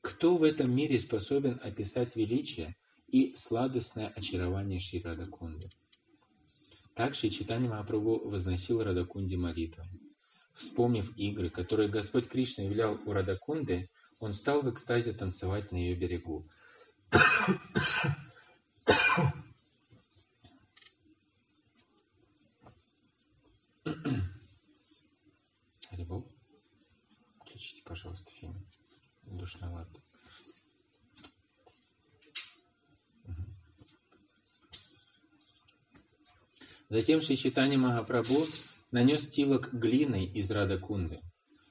[0.00, 2.72] Кто в этом мире способен описать величие
[3.08, 5.70] и сладостное очарование Шри Радакунды?
[6.94, 9.84] Так Шри Читани Махапрабху возносил Радакунде молитвы.
[10.54, 13.88] Вспомнив игры, которые Господь Кришна являл у Радакунды,
[14.18, 16.46] он стал в экстазе танцевать на ее берегу.
[25.88, 26.30] Харибол,
[27.40, 28.66] включите, пожалуйста, фильм
[29.22, 30.00] душновато.
[36.90, 38.46] Затем Шичитани Махапрабху
[38.90, 41.20] нанес тилок глиной из Радакунды.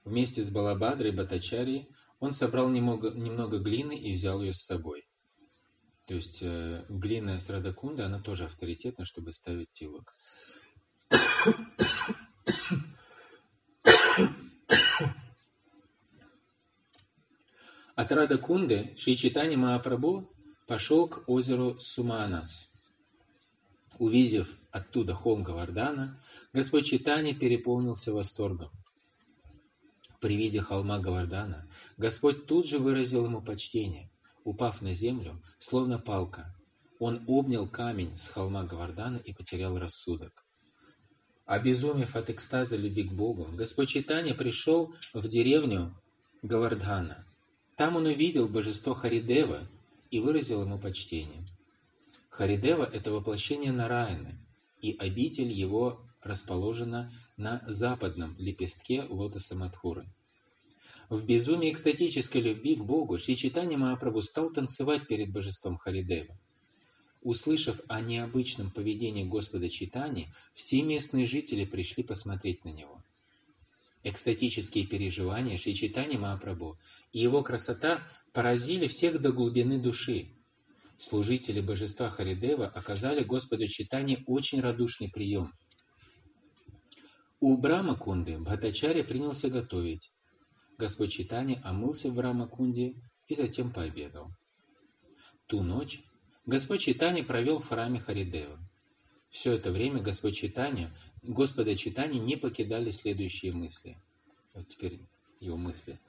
[0.05, 1.89] Вместе с Балабадрой Батачари
[2.19, 5.03] он собрал немного, немного глины и взял ее с собой.
[6.07, 10.15] То есть э, глина с Радакунды, она тоже авторитетна, чтобы ставить тилок.
[17.95, 20.31] От Радакунды Шри Читани Махапрабху
[20.67, 22.71] пошел к озеру Суманас.
[23.99, 26.23] Увидев оттуда холм Гавардана,
[26.53, 28.71] Господь Читани переполнился восторгом.
[30.21, 34.09] При виде холма Гавардана Господь тут же выразил ему почтение.
[34.45, 36.55] Упав на землю, словно палка,
[36.97, 40.45] он обнял камень с холма Гавардана и потерял рассудок.
[41.45, 45.93] Обезумев от экстаза любви к Богу, Господь Читания пришел в деревню
[46.41, 47.25] Гавардхана.
[47.75, 49.67] Там он увидел божество Харидева
[50.09, 51.45] и выразил ему почтение.
[52.39, 54.39] Харидева– это воплощение Нараяны,
[54.81, 60.07] и обитель его расположена на западном лепестке лотоса Мадхуры.
[61.09, 66.39] В безумии экстатической любви к Богу Шри Читани Махапрабху стал танцевать перед божеством Харидева.
[67.23, 73.03] Услышав о необычном поведении Господа Читани, все местные жители пришли посмотреть на него.
[74.05, 76.77] Экстатические переживания Шри Читани Махапрабху
[77.11, 80.38] и его красота поразили всех до глубины души,
[80.99, 85.53] служители божества Харидева оказали Господу Читани очень радушный прием.
[87.39, 90.11] У Брама-кунды Бхатачаря принялся готовить.
[90.77, 92.95] Господь Читани омылся в Брама-кунде
[93.27, 94.31] и затем пообедал.
[95.47, 96.03] Ту ночь
[96.45, 98.59] Господь Читани провел в храме Харидева.
[99.29, 100.91] Все это время Господь Читани,
[101.21, 103.97] Господа Читани не покидали следующие мысли.
[104.53, 104.99] Вот теперь
[105.39, 105.99] его мысли.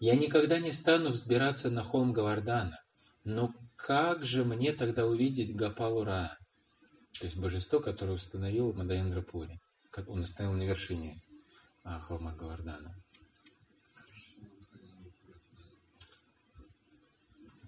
[0.00, 2.82] «Я никогда не стану взбираться на холм Гавардана,
[3.24, 6.38] но как же мне тогда увидеть Гапалура,
[7.18, 9.60] то есть божество, которое установил Мадаендрапури,
[9.90, 11.22] как он установил на вершине
[11.84, 12.94] а, холма Гавардана.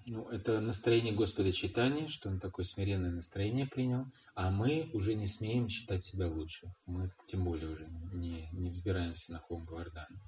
[0.06, 5.26] Ну, это настроение Господа читания, что он такое смиренное настроение принял, а мы уже не
[5.26, 6.74] смеем считать себя лучше.
[6.84, 10.20] Мы тем более уже не, не взбираемся на холм Гавардана.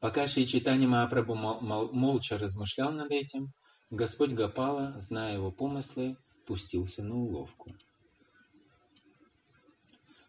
[0.00, 3.52] Пока Шри Чайтани Махапрабху молча размышлял над этим,
[3.90, 6.16] Господь Гапала, зная его помыслы,
[6.46, 7.74] пустился на уловку.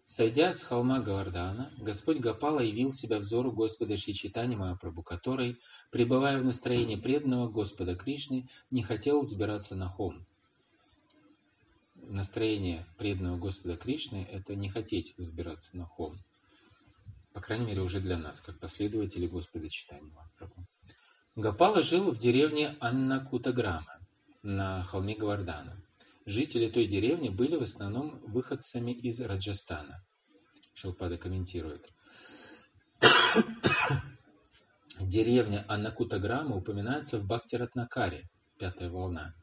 [0.06, 5.60] Сойдя с холма Гавардана, Господь Гапала явил себя взору Господа Шри Чайтани Махапрабху, который,
[5.92, 10.26] пребывая в настроении преданного Господа Кришны, не хотел взбираться на холм.
[11.96, 16.18] Настроение преданного Господа Кришны– это не хотеть взбираться на холм
[17.38, 20.66] по крайней мере уже для нас, как последователи Господа Читания Махапрабху.
[21.36, 24.00] Гапала жил в деревне Аннакутаграма
[24.42, 25.80] на холме Гавардана.
[26.26, 30.04] Жители той деревни были в основном выходцами из Раджастана.
[30.74, 31.88] Шилпада комментирует.
[35.00, 38.28] Деревня Аннакутаграма упоминается в Бхактиратнакаре,
[38.58, 39.36] пятая волна.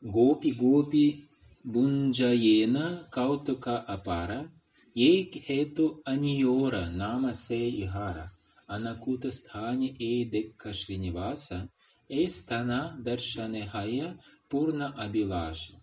[0.00, 1.30] Гопи Гопи
[1.62, 4.50] Бунджаена Каутака Апара
[4.97, 8.31] एक हेतु अनियोरा नाम से इहारा
[8.69, 11.69] अनकुत स्थान ए दिक्क Шриниваса,
[12.09, 15.73] э стана даршанехая пурна абилаши.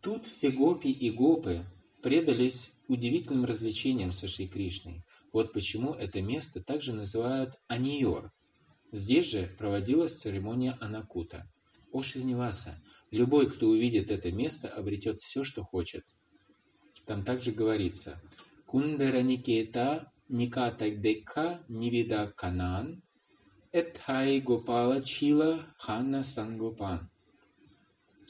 [0.00, 1.64] Тут все гопи и гопы
[2.02, 5.04] предались удивительным развлечениям со Шри Кришной.
[5.32, 8.32] Вот почему это место также называют Аниор.
[8.92, 11.50] Здесь же проводилась церемония Анакута.
[11.92, 12.80] О Шриниваса,
[13.10, 16.04] любой, кто увидит это место, обретет все, что хочет.
[17.05, 18.21] Там также говорится
[18.65, 23.03] Кундера Никета Никата Дека Нивида Канан
[23.71, 27.09] Этхай Гопала Чила Ханна Сангопан.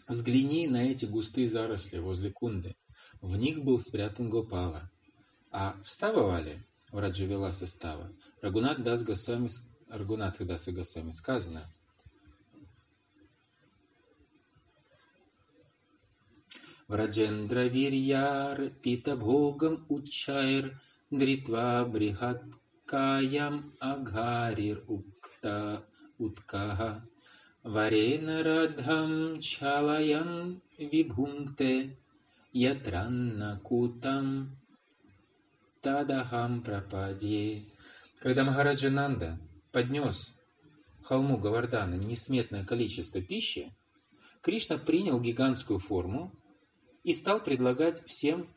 [0.08, 2.76] Взгляни на эти густые заросли возле Кунды.
[3.22, 4.90] В них был спрятан Гопала.
[5.52, 8.12] А в Стававале, в Раджавиласа Става,
[8.42, 9.50] Рагунат Дас Госвами,
[9.88, 11.72] Рагунат Даса Госвами сказано–
[21.20, 25.86] Дритва Брихаткаям Агхарир Укта
[26.18, 27.08] Уткаха
[27.64, 31.98] Варена Радхам Чалаям Вибхункте
[32.52, 34.58] Ятранна Кутам
[35.82, 37.66] Тадахам Прападье.
[38.20, 39.39] Когда Махараджа Нанда
[39.72, 40.34] поднес
[41.04, 43.72] холму Гавардана несметное количество пищи,
[44.41, 46.34] Кришна принял гигантскую форму
[47.04, 48.47] и стал предлагать всем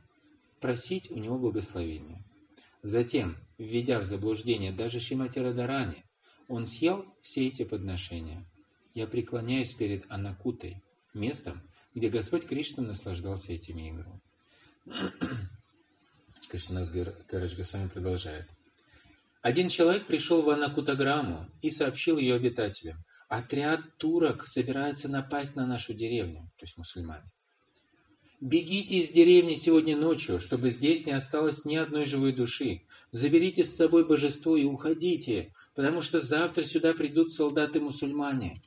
[0.61, 2.25] просить у него благословения.
[2.83, 6.05] Затем, введя в заблуждение даже Шимати Радарани,
[6.49, 8.45] он съел все эти подношения.
[8.95, 10.83] Я преклоняюсь перед Анакутой,
[11.13, 11.61] местом,
[11.95, 14.21] где Господь Кришна наслаждался этими играми.
[16.49, 18.49] Кришнас Гарадж Госвами продолжает.
[19.43, 23.05] Один человек пришел в Анакутаграмму и сообщил ее обитателям.
[23.29, 27.29] Отряд турок собирается напасть на нашу деревню, то есть мусульмане.
[28.43, 32.83] Бегите из деревни сегодня ночью, чтобы здесь не осталось ни одной живой души.
[33.11, 38.61] Заберите с собой божество и уходите, потому что завтра сюда придут солдаты-мусульмане.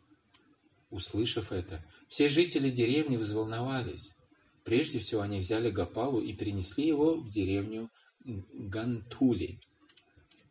[0.89, 4.11] Услышав это, все жители деревни взволновались.
[4.63, 7.91] Прежде всего они взяли Гапалу и принесли его в деревню
[8.25, 9.59] Гантули.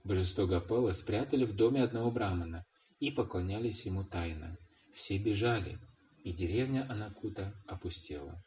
[0.04, 2.64] Божество Гапала спрятали в доме одного брамана
[3.00, 4.56] и поклонялись ему тайно.
[4.92, 5.76] Все бежали,
[6.22, 8.40] и деревня Анакута опустела.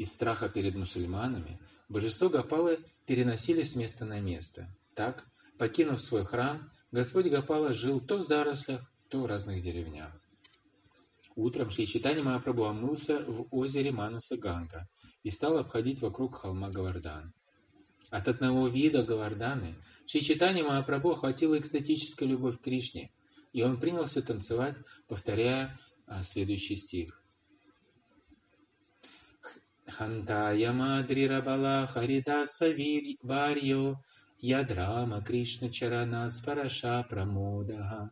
[0.00, 4.74] Из страха перед мусульманами божество Гапалы переносили с места на место.
[4.94, 5.26] Так,
[5.58, 10.10] покинув свой храм, Господь Гапала жил то в зарослях, то в разных деревнях.
[11.36, 14.88] Утром Шри Читани Махапрабху омылся в озере Манаса Ганга
[15.22, 17.34] и стал обходить вокруг холма Гавардан.
[18.08, 19.74] От одного вида Гаварданы
[20.06, 23.12] Шри Читани Махапрабху охватила экстатическая любовь к Кришне,
[23.52, 24.78] и он принялся танцевать,
[25.08, 27.19] повторяя а, следующий стих.
[29.90, 32.68] Хантая Мадрирабала Харидаса
[33.22, 34.00] Варьо
[34.38, 38.10] Ядрама Кришна Чарана Спараша Прамодаха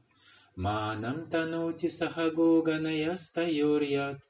[0.57, 4.21] Манам Танути Сахагоганая Стайорьят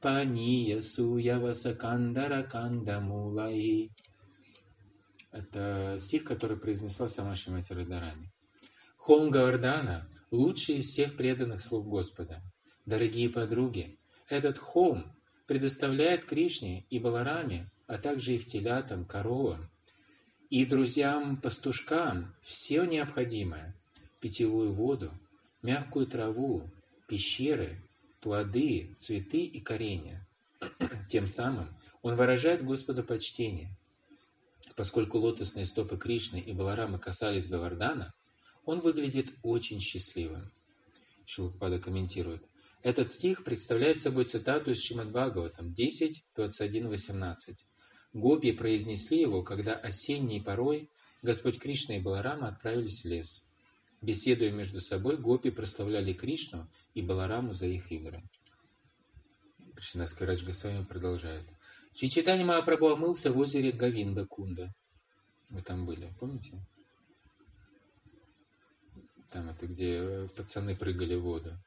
[0.00, 3.90] Пания Суя Васакандара Кандамулаи
[5.30, 8.30] Это стих, который произнесла сама Шимати Радарани.
[8.96, 12.42] Холм Гавардана– лучший из всех преданных слов Господа.
[12.86, 13.98] Дорогие подруги,
[14.28, 15.13] этот холм
[15.46, 19.68] предоставляет Кришне и Балараме, а также их телятам, коровам
[20.54, 23.74] и друзьям-пастушкам все необходимое–
[24.20, 25.12] питьевую воду,
[25.62, 26.70] мягкую траву,
[27.08, 27.82] пещеры,
[28.20, 30.26] плоды, цветы и коренья.
[31.08, 33.76] Тем самым он выражает Господу почтение.
[34.76, 38.14] Поскольку лотосные стопы Кришны и Баларамы касались Гавардана,
[38.64, 40.52] он выглядит очень счастливым.
[41.26, 42.44] Шилупада комментирует.
[42.84, 47.64] Этот стих представляет собой цитату из Шримад Бхагаватам 10, 21, 18.
[48.12, 50.90] Гопи произнесли его, когда осенней порой
[51.22, 53.42] Господь Кришна и Баларама отправились в лес.
[54.02, 58.22] Беседуя между собой, гопи прославляли Кришну и Балараму за их игры.
[59.76, 61.46] Кришна Скарадж Госвами продолжает.
[61.94, 64.74] Шри Читани Махапрабху омылся в озере Гавинда Кунда.
[65.48, 66.60] Вы там были, помните?
[69.30, 71.58] Там это где пацаны прыгали в воду.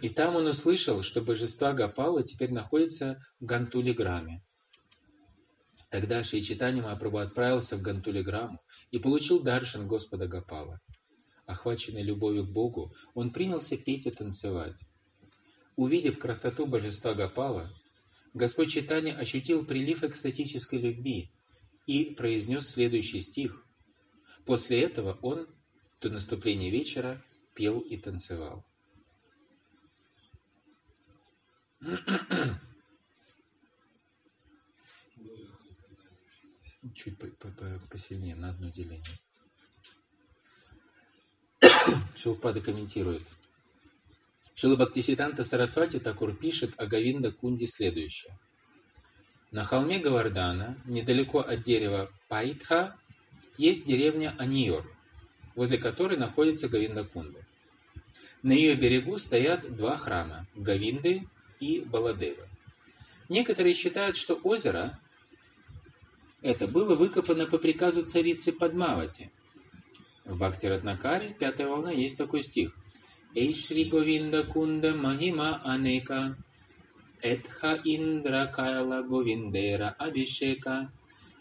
[0.00, 4.42] И там он услышал, что божества Гапала теперь находятся в Гантулиграме.
[5.90, 8.58] Тогда Шри Читани отправился в Гантулиграму
[8.90, 10.80] и получил даршан Господа Гапала.
[11.44, 14.80] Охваченный любовью к Богу, он принялся петь и танцевать.
[15.76, 17.70] Увидев красоту божества Гапала,
[18.32, 21.30] Господь Читани ощутил прилив экстатической любви
[21.86, 23.66] и произнес следующий стих.
[24.46, 25.46] После этого он
[26.00, 27.22] до наступления вечера
[27.54, 28.64] пел и танцевал.
[36.94, 37.16] Чуть
[37.90, 39.02] посильнее, на одно деление.
[42.16, 43.22] Шилпада комментирует.
[44.54, 44.76] Шила
[45.42, 48.38] Сарасвати Такур пишет о Гавинда Кунди следующее.
[49.50, 52.96] На холме Гавардана, недалеко от дерева Пайтха,
[53.58, 54.86] есть деревня Аниор–
[55.54, 57.40] возле которой находится Говиндакунда.
[58.42, 61.28] На ее берегу стоят два храма– Гавинды
[61.60, 62.48] и Баладевы.
[63.28, 64.98] Некоторые считают, что озеро
[66.42, 69.30] это было выкопано по приказу царицы Падмавати.
[70.24, 72.74] В Бхактиратнакаре, пятая волна, есть такой стих.
[73.34, 76.36] Эйшри Говинда Кунда Махима Анека
[77.22, 80.92] Этха Индра Кайла Говиндера Абишека.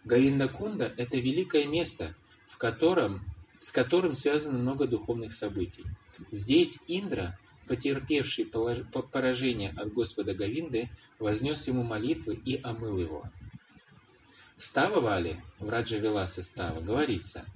[0.05, 2.16] Говинда Кунда– это великое место,
[2.47, 3.26] в котором,
[3.62, 5.86] с которым связано много духовных событий.
[6.32, 7.38] Здесь Индра,
[7.68, 10.89] потерпевший поражение от Господа Говинды,
[11.20, 13.24] вознес ему молитвы и омыл его.
[14.57, 17.45] В Става Вали, в Раджа Виласа Става, говорится–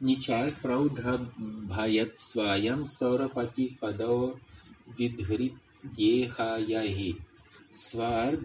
[0.00, 4.38] Ничай праудха бхаят сваям сорапати падао
[4.96, 7.16] видгрит дехаяхи
[7.72, 8.36] свар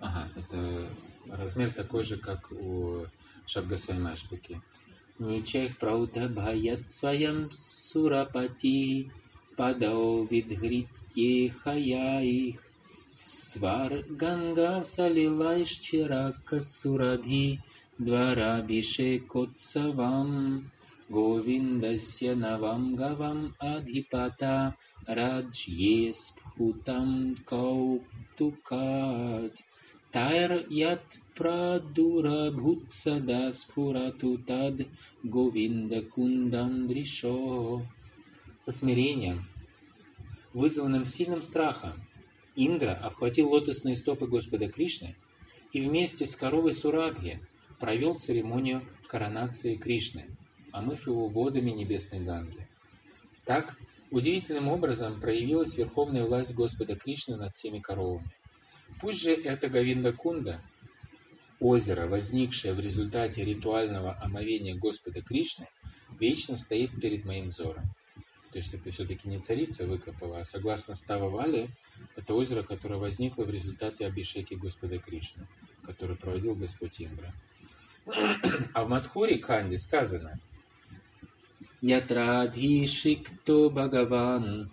[0.00, 0.88] Ага, это
[1.28, 3.06] размер такой же, как у
[3.46, 4.60] Шабгасваймаштаки.
[5.18, 9.10] Ничай прауда бхаят сваям сурапати
[9.56, 12.70] падао видгрит дехаяих
[13.10, 17.60] Свар Ганга Салилайш Чирака Сурабхи
[17.98, 20.70] Дварабишекотсавам
[21.10, 24.76] Говиндасya Навам Гавам Адхипата
[25.06, 29.54] Раджье Спхутам Кауптукат
[30.12, 31.04] Тайр Ят
[31.36, 34.74] Прадура Бхутсада Спхурату Тад
[35.22, 37.86] Говинда Кундандришо
[38.56, 39.46] Со смирением,
[40.52, 41.92] вызванным сильным страхом,
[42.56, 45.14] Индра обхватил лотосные стопы Господа Кришны
[45.72, 47.40] и вместе с коровой Сурабхи
[47.78, 50.26] провел церемонию коронации Кришны,
[50.72, 52.66] омыв его водами небесной Ганги.
[53.44, 53.78] Так,
[54.10, 58.30] удивительным образом проявилась верховная власть Господа Кришны над всеми коровами.
[59.00, 60.60] Пусть же это Гавинда Кунда,
[61.60, 65.68] озеро, возникшее в результате ритуального омовения Господа Кришны,
[66.18, 67.94] вечно стоит перед моим взором.
[68.52, 71.68] То есть это все-таки не царица выкопала, а согласно Става Вали,
[72.16, 75.46] это озеро, которое возникло в результате Абишеки Господа Кришны,
[75.84, 77.32] который проводил Господь Индра.
[78.74, 80.40] А в Мадхуре Канди сказано
[81.80, 84.70] Ятрабхишикто Бхагаван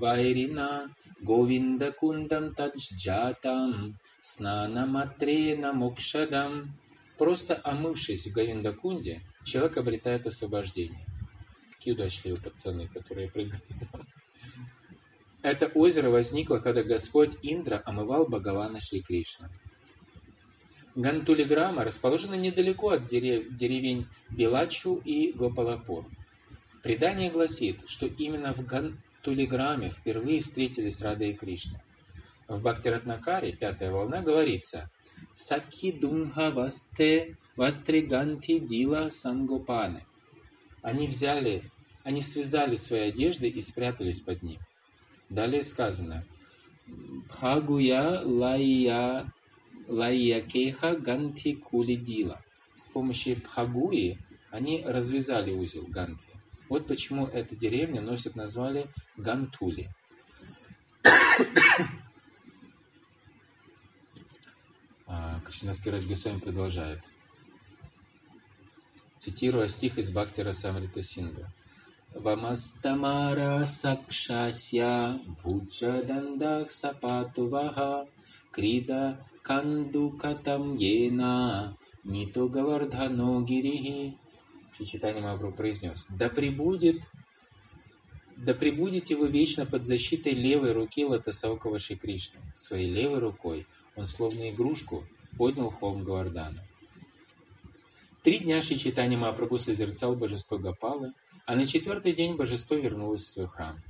[0.00, 0.90] Вайрина
[1.20, 6.74] Говинда кундам таджатам Снанаматрена мокшадам
[7.18, 11.06] Просто омывшись в Говиндакунде, человек обретает освобождение.
[11.72, 14.02] Какие удачливые пацаны, которые прыгали там.
[15.42, 19.50] Это озеро возникло, когда Господь Индра омывал Бхагавана Шри Кришна.
[20.94, 23.54] Гантулиграма расположена недалеко от дерев...
[23.54, 26.06] деревень Белачу и Гопалапур.
[26.84, 31.82] Предание гласит, что именно в Гантулиграме впервые встретились Рада и Кришна.
[32.46, 34.90] В Бхактиратнакаре, пятая волна, говорится
[35.32, 40.04] «Саки дунгха васте вастриганти дила сангопаны».
[40.82, 41.70] Они взяли
[42.02, 44.60] они связали свои одежды и спрятались под ним.
[45.30, 46.26] Далее сказано
[46.86, 49.32] «Бхагуя лайя
[49.88, 52.42] лайякеха ганти кулидила».
[52.74, 54.18] С помощью Бхагуи
[54.50, 56.33] они развязали узел Ганти.
[56.74, 59.94] Вот почему эта деревня носит название Гантули.
[65.06, 67.04] а, Кришнаский Раджгасвами продолжает.
[69.18, 71.46] Цитируя стих из Бхактира Самрита Синду.
[72.12, 78.08] Вамастамара Сакшасья Буджадандак Сапатуваха
[78.50, 84.18] Крида Кандукатам Ена Нито Гавардхано Гирихи
[84.82, 87.02] Читание Махапрабху произнес Да пребудет
[88.36, 92.40] да пребудете вы вечно под защитой левой руки Латасаукова Шри Кришны.
[92.54, 95.06] Своей левой рукой он, словно игрушку,
[95.38, 96.66] поднял холм Гавардана.
[98.22, 101.12] Три дня Шри Читани Махапрабху созерцал божество Гапалы,
[101.46, 103.80] а на четвертый день божество вернулось в свой храм.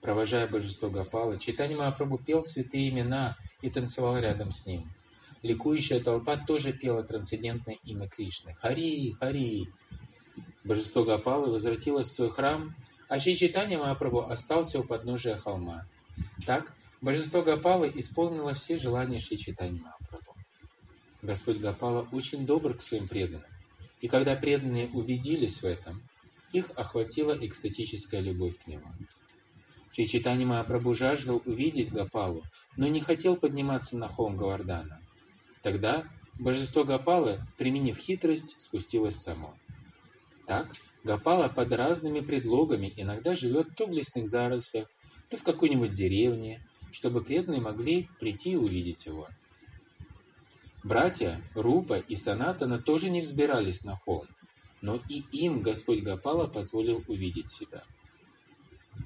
[0.00, 4.90] Провожая божество Гапала, Читани Махапрабху пел святые имена и танцевал рядом с ним.
[5.42, 8.54] Ликующая толпа тоже пела трансцендентное имя Кришны.
[8.54, 9.68] Хари, Хари!
[10.64, 12.74] Божество Гапалы возвратилось в свой храм,
[13.08, 15.86] а Шри Махапрабху остался у подножия холма.
[16.46, 20.36] Так, божество Гапалы исполнило все желания Шри Махапрабху.
[21.22, 23.50] Господь Гапала очень добр к своим преданным,
[24.00, 26.02] и когда преданные убедились в этом,
[26.52, 28.92] их охватила экстатическая любовь к нему.
[29.92, 32.44] Чичитани Махапрабху жаждал увидеть Гапалу,
[32.76, 34.99] но не хотел подниматься на холм Гавардана.
[35.62, 36.04] Тогда
[36.38, 39.54] божество Гапалы, применив хитрость, спустилось само.
[40.46, 40.72] Так
[41.04, 44.88] Гапала под разными предлогами иногда живет то в лесных зарослях,
[45.28, 49.28] то в какой-нибудь деревне, чтобы преданные могли прийти и увидеть его.
[50.82, 54.26] Братья Рупа и Санатана тоже не взбирались на холм,
[54.80, 57.84] но и им Господь Гапала позволил увидеть себя.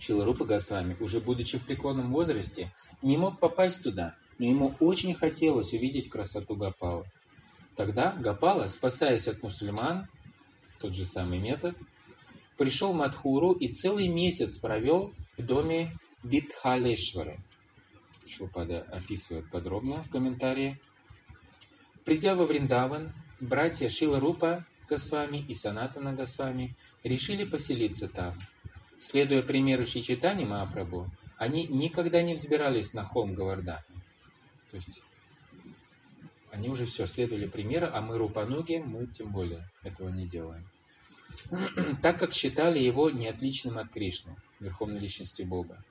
[0.01, 2.73] Шиларупа Госвами, уже будучи в преклонном возрасте,
[3.03, 7.07] не мог попасть туда, но ему очень хотелось увидеть красоту Гапала.
[7.77, 10.09] Тогда Гапала, спасаясь от мусульман,
[10.79, 11.77] тот же самый метод,
[12.57, 17.39] пришел в Мадхуру и целый месяц провел в доме Витхалешвары.
[18.29, 20.81] Шупада описывает подробно в комментарии.
[22.05, 28.35] Придя во Вриндаван, братья Шила Рупа Госвами и Санатана Госвами решили поселиться там.
[28.99, 33.85] Следуя примеру Шичитани Махапрабху, они никогда не взбирались на холм Гавардана.
[34.75, 35.05] То есть
[36.51, 40.69] они уже все следовали примеру, а мы Рупануги, мы тем более этого не делаем.
[42.03, 45.85] Так как считали его неотличным от Кришны, Верховной Личности Бога.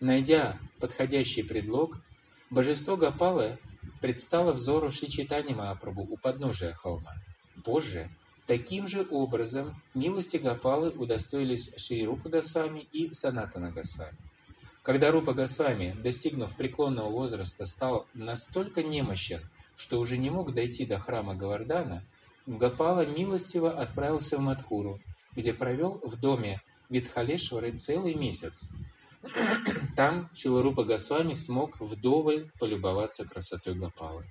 [0.00, 2.02] Найдя подходящий предлог,
[2.48, 3.58] божество Гапалы
[4.00, 7.12] предстало взору Шичитани Махапрабху у подножия холма.
[7.62, 8.08] Позже,
[8.46, 14.16] таким же образом, милости Гапалы удостоились Шри Рупа Госвами и Санатана Госвами.
[14.84, 19.40] Когда Рупа Госвами, достигнув преклонного возраста, стал настолько немощен,
[19.76, 22.04] что уже не мог дойти до храма Гавардана,
[22.46, 25.00] Гапала милостиво отправился в Мадхуру,
[25.34, 28.68] где провел в доме Витхалешвары целый месяц.
[29.96, 34.26] Там Чиларупа Госвами смог вдоволь полюбоваться красотой Гапалы.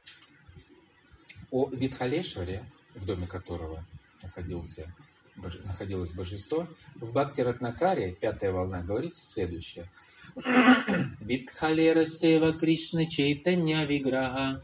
[1.50, 2.64] О Витхалешваре,
[2.94, 3.84] в доме которого
[4.22, 4.94] находился,
[5.36, 9.90] находилось божество, в Бхакти Ратнакаре, пятая волна, говорится следующее.
[11.22, 14.64] Витхалера Сева Кришна Чайтанья Виграха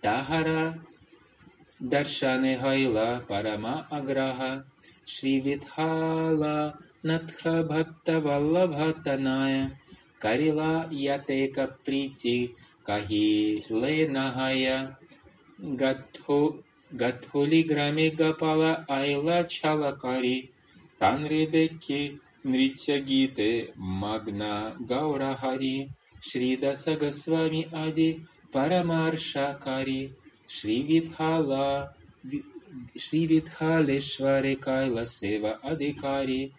[0.00, 0.78] Тахара
[1.80, 4.64] Даршане Хайла Парама Аграха
[5.06, 9.80] Шри Витхала Натха Бхакта Валлабхатаная
[10.18, 12.54] Карила Ятека Прити
[12.84, 14.98] Кахи Ленахая
[15.58, 16.62] Гатху
[16.92, 20.50] Гатхули Граме Гапала Айла Чалакари
[20.98, 25.90] Танридеки Нритя Гите Магна Гаурахари
[26.20, 30.12] Шрида Госвами Ади Парамаршакари
[30.48, 31.94] Шри Видхала
[32.96, 36.52] Шри Видхалешваре Кайла Сева Адикари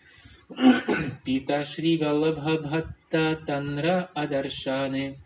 [1.25, 5.17] Пита Шри Валабха Бхатта Танра Адаршане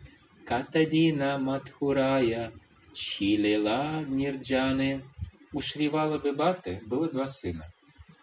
[0.46, 2.52] Катадина Матхурая
[2.94, 5.02] Чилела Нирджане
[5.52, 7.66] У Шри Валабы Бхатты было два сына.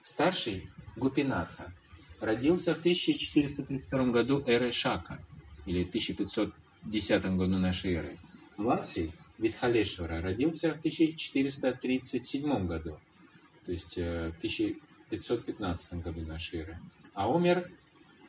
[0.01, 1.71] Старший Гупинатха
[2.23, 5.19] родился в 1432 году эры Шака,
[5.65, 8.17] или 1510 году нашей эры.
[8.57, 12.99] Младший Витхалешвара родился в 1437 году,
[13.65, 16.79] то есть э, в 1515 году нашей эры,
[17.13, 17.71] а умер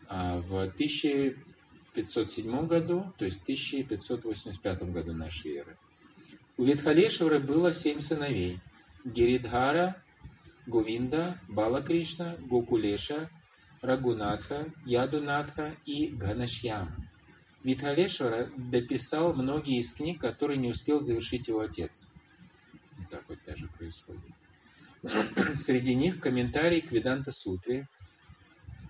[0.09, 5.77] а, в 1507 году, то есть в 1585 году нашей эры.
[6.57, 8.61] У Витхалешвара было семь сыновей.
[9.05, 10.01] Гиридхара,
[10.67, 13.29] Говинда, Балакришна, Гокулеша,
[13.85, 16.97] Рагунатха, Ядунатха и Ганашьяма.
[17.63, 22.11] Витхалешвара дописал многие из книг, которые не успел завершить его отец.
[22.99, 24.33] Вот так вот даже происходит.
[25.55, 27.89] Среди них комментарий к Веданта Сутре,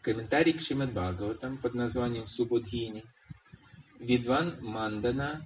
[0.00, 3.04] комментарий к Шимад Бхагаватам под названием Субудхини,
[3.98, 5.44] Видван Мандана,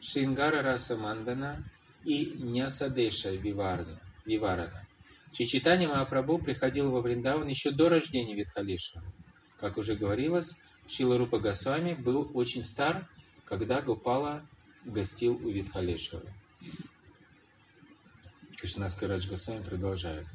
[0.00, 1.64] Шингара Раса Мандана
[2.04, 4.00] и Нясадеша Виварна.
[4.24, 4.81] Виварана.
[5.32, 9.06] Чичитани Махапрабху приходил во Вриндаван еще до рождения Витхалешвара.
[9.58, 10.54] Как уже говорилось,
[10.86, 13.08] Шила Рупа Госвами был очень стар,
[13.46, 14.46] когда Гопала
[14.84, 16.32] гостил у Витхалешвара.
[18.58, 20.26] Кришнаска Радж Госвами продолжает.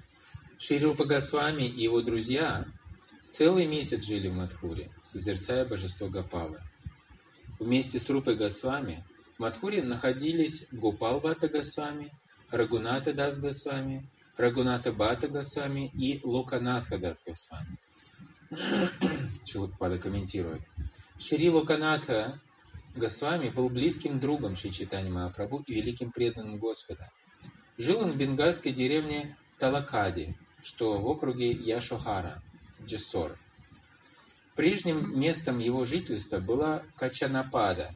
[0.58, 2.66] Шри Рупа Госвами и его друзья
[3.28, 6.60] целый месяц жили в Мадхуре, созерцая божество Гопалы.
[7.60, 9.06] Вместе с Рупой Госвами
[9.38, 12.12] в Мадхуре находились Гопал Бата Госвами,
[12.50, 17.78] Рагуната Дас Госвами, Рагуната Бата Госвами и Локанатха Дас Госвами.
[19.46, 20.62] Чилупада комментирует.
[21.20, 22.40] Шри Локанатха
[22.96, 27.10] Госвами был близким другом Шри Читани Махапрабху и великим преданным Господа.
[27.78, 32.42] Жил он в бенгальской деревне Талакади, что в округе Яшохара,
[32.86, 33.38] Джессор.
[34.56, 37.96] Прежним местом его жительства была Качанапада.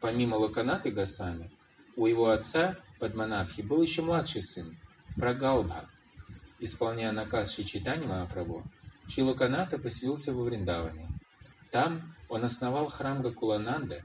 [0.00, 1.50] Помимо Локанаты Госвами,
[1.96, 4.76] у его отца Падманабхи был еще младший сын,
[5.18, 5.88] Прагалбха.
[6.58, 8.64] Исполняя наказ Шри Читани Махапрабху,
[9.08, 11.08] Шилуканата поселился во Вриндаване.
[11.70, 14.02] Там он основал храм Гакулананда.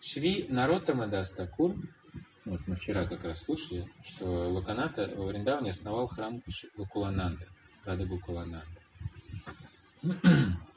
[0.00, 1.76] Шри Наротама Дастакур,
[2.44, 6.42] вот мы вчера как раз слушали, что Луканата во Вриндаване основал храм
[6.76, 7.46] Гакулананда,
[7.84, 8.80] Рада Гакулананда.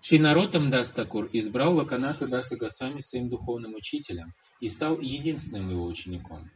[0.00, 5.86] Шри Нароттам Дас Такур избрал Лаканата Даса Госвами своим духовным учителем и стал единственным его
[5.86, 6.50] учеником.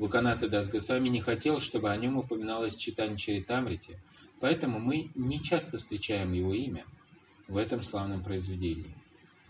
[0.00, 3.98] Луканата Дас Госвами не хотел, чтобы о нем упоминалось в читании Чаритамрити,
[4.40, 6.86] поэтому мы не часто встречаем его имя
[7.48, 8.96] в этом славном произведении.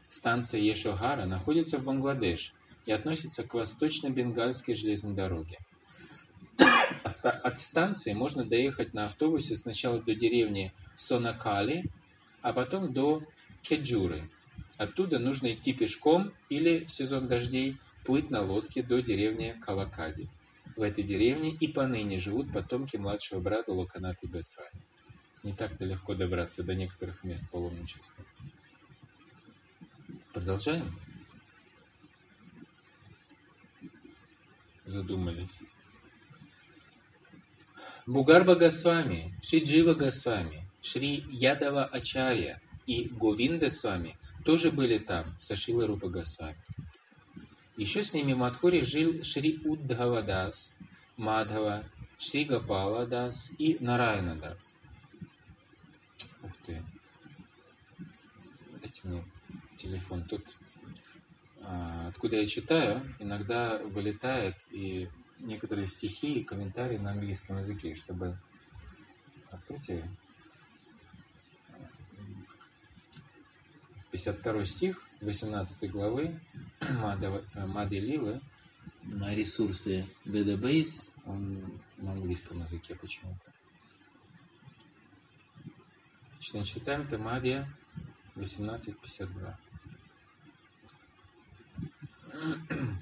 [0.08, 2.52] Станция Ешохара находится в Бангладеш
[2.84, 5.58] и относится к восточно-бенгальской железной дороге.
[7.04, 11.84] От станции можно доехать на автобусе сначала до деревни Сонакали,
[12.42, 13.22] а потом до
[13.62, 14.28] Кеджуры.
[14.78, 20.28] Оттуда нужно идти пешком или в сезон дождей плыть на лодке до деревни Калакади.
[20.80, 24.80] В этой деревне и поныне живут потомки младшего брата Локанаты Бесвани.
[25.42, 28.24] Не так-то легко добраться до некоторых мест паломничества.
[30.32, 30.98] Продолжаем?
[34.86, 35.58] Задумались.
[38.06, 44.16] Бугарба Госвами, Шри Джива Госвами, Шри Ядава Ачарья и Говинда Свами
[44.46, 46.56] тоже были там, со Шилой Рупа Госвами.
[47.80, 50.74] Еще с ними в Мадхуре жил Шри Уддхавадас,
[51.16, 51.82] Мадхава,
[52.18, 54.76] Шри Гапала Дас и Нарайна Дас.
[56.42, 56.84] Ух ты.
[58.82, 59.24] Дайте мне
[59.76, 60.24] телефон.
[60.24, 60.44] Тут,
[61.62, 65.08] а, откуда я читаю, иногда вылетает и
[65.38, 68.38] некоторые стихи и комментарии на английском языке, чтобы
[69.50, 70.06] откройте
[74.10, 76.40] 52 стих 18 главы
[76.80, 78.40] Мады Лилы
[79.02, 83.52] на ресурсы Database, он на английском языке почему-то.
[86.40, 87.68] Значит, читаем Тамадия
[88.36, 89.54] 18.52.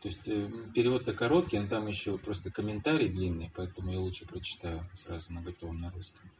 [0.00, 4.82] То есть э, перевод-то короткий, но там еще просто комментарий длинный, поэтому я лучше прочитаю
[4.94, 6.30] сразу на готовом на русском.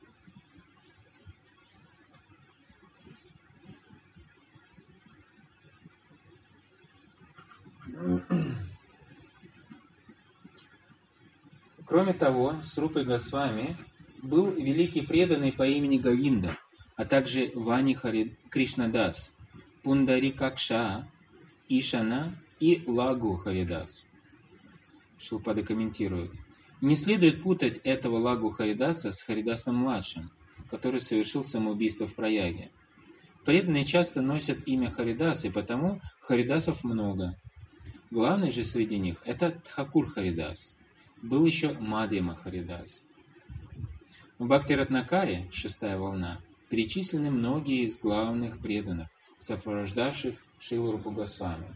[11.86, 13.76] Кроме того, с Рупой Госвами
[14.22, 16.56] был великий преданный по имени Гавинда,
[16.96, 18.36] а также Вани Хари...
[18.48, 19.32] Кришнадас,
[19.82, 21.08] Пундари Какша,
[21.68, 24.06] Ишана и Лагу Харидас.
[25.18, 26.32] Шилпада комментирует.
[26.80, 30.30] Не следует путать этого Лагу Харидаса с Харидасом-младшим,
[30.70, 32.70] который совершил самоубийство в Праяге.
[33.44, 37.36] Преданные часто носят имя Харидас, и потому Харидасов много.
[38.10, 40.74] Главный же среди них– это Тхакур Харидас.
[41.22, 43.04] Был еще Мадьяма Харидас.
[44.38, 49.08] В Бхактиратнакаре, шестая волна, перечислены многие из главных преданных,
[49.38, 51.68] сопровождавших Шилуру Госвами.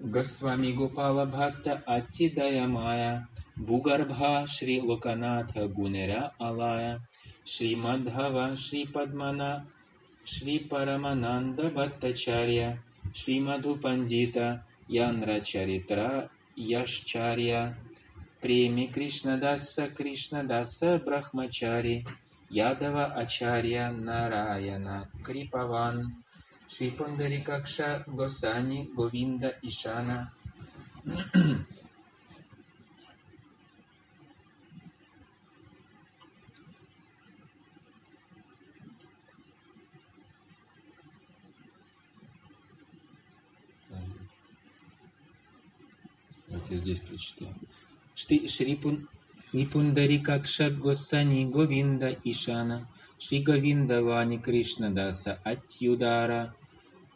[0.00, 7.00] Госвами Гопала Бхатта Атидая Мая Бугарбха Шри Локанатха Гунера Алая
[7.44, 9.66] Шри Мадхава Шри Падмана
[10.24, 12.82] Шри Парамананда Бхаттачарья
[13.14, 17.76] Шри Мадху Пандита Янра Чаритра Яшчарья
[18.40, 22.06] Преми Кришнадаса Кришнадаса Брахмачари
[22.50, 26.24] Ядава Ачарья Нараяна Крипаван
[26.68, 30.32] Шри Пундарикакша Госани Говинда Ишана
[46.50, 47.54] Вот я здесь прочитаю.
[48.14, 52.88] Шри, Шри, Пун, Шри Пундарикакша Госани Говинда Ишана
[53.18, 56.54] Шри Говинда Вани Кришна Даса Атьюдара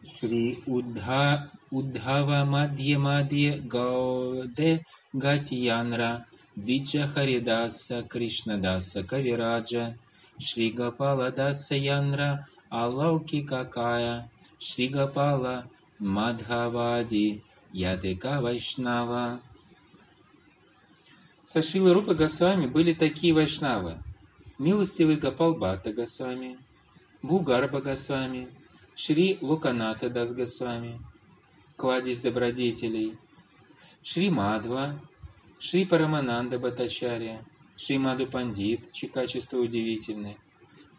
[0.03, 6.25] Шри Удха, Удхава Мадья Мадья Гауде Гатиянра
[6.55, 9.97] Двиджа Харидаса Кришна Даса Кавираджа
[10.39, 14.29] Шри Гапала Даса Янра Алауки Какая
[14.59, 15.69] Шри Гапала
[15.99, 17.43] Мадхавади
[17.75, 19.41] Ядека Вайшнава.
[21.51, 24.01] Сашила Рупа Госвами были такие вайшнавы.
[24.57, 26.57] Милостивый Гапал Бхатта Госвами,
[27.21, 28.47] Бугарба Госвами,
[28.95, 31.01] Шри Луканата Дас Госвами,
[31.75, 33.17] Кладезь добродетелей,
[34.01, 34.97] Шри Мадва,
[35.59, 37.43] Шри Парамананда Батачария,
[37.75, 40.37] Шри Маду Пандит, чьи качества удивительны,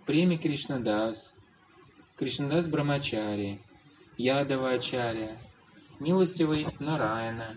[0.04, 1.34] Преми Кришнадас,
[2.16, 3.62] Кришнадас Брамачари,
[4.18, 5.38] Ядава Ачария,
[6.00, 7.56] милостивый Нараяна,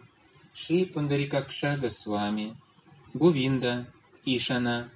[0.53, 2.55] Шри Пандарикакша Госвами,
[3.13, 3.87] Гувинда,
[4.25, 4.91] Ишана,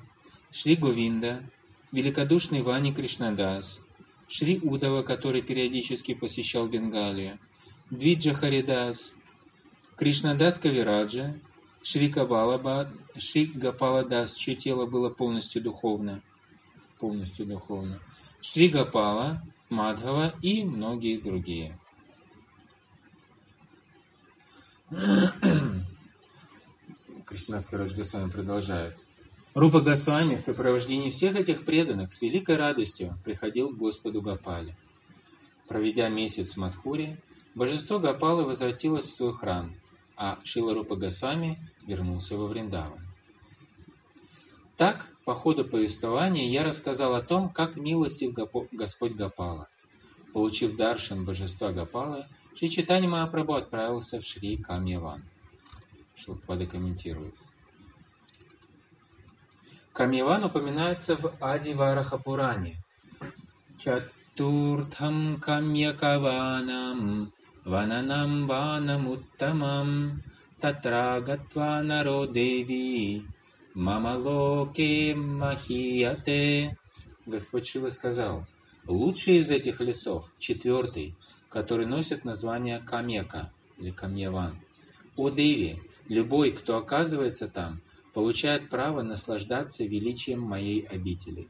[0.52, 1.44] Шри Гувинда,
[1.92, 3.82] великодушный Вани Кришнадас,
[4.28, 7.40] Шри Удава, который периодически посещал Бенгалию,
[7.90, 9.14] Двиджа Харидас,
[9.96, 11.40] Кришнадас Кавираджа,
[11.84, 16.22] Шри Кабалаба, Шри Гапаладас, чье тело было полностью духовно,
[17.00, 18.00] полностью духовно,
[18.42, 21.78] Шри Гапала, Мадхава и многие другие.
[27.26, 28.96] Кришнас Карадж Госвами продолжает.
[29.54, 34.76] Рупа Госвами в сопровождении всех этих преданных с великой радостью приходил к Господу Гапале.
[35.68, 37.18] Проведя месяц в Мадхуре,
[37.56, 39.74] божество Гапалы возвратилось в свой храм,
[40.16, 43.00] а Шила Рупа Госвами вернулся во Вриндаван.
[44.76, 48.34] Так, по ходу повествования, я рассказал о том, как милостив
[48.72, 49.70] Господь Гапала.
[50.34, 55.24] Получив даршин божества Гапалы, Шри Читани Махапрабху отправился в Шри Камьяван.
[56.16, 57.34] Шлапада комментирует.
[59.92, 62.78] Камьяван упоминается в Ади Вараха Пуране.
[63.80, 67.32] Чатуртхам Камьякаванам
[67.66, 70.22] Вананам Ванамуттамам
[70.60, 73.26] Татра Гатва Народеви
[73.74, 76.78] Мамалоке Махияте.
[77.26, 78.46] Господь Шива сказал,
[78.86, 81.16] лучший из этих лесов, четвертый,
[81.54, 84.60] который носит название Камека или Камьяван.
[85.16, 87.80] О Деви, любой, кто оказывается там,
[88.12, 91.48] получает право наслаждаться величием моей обители.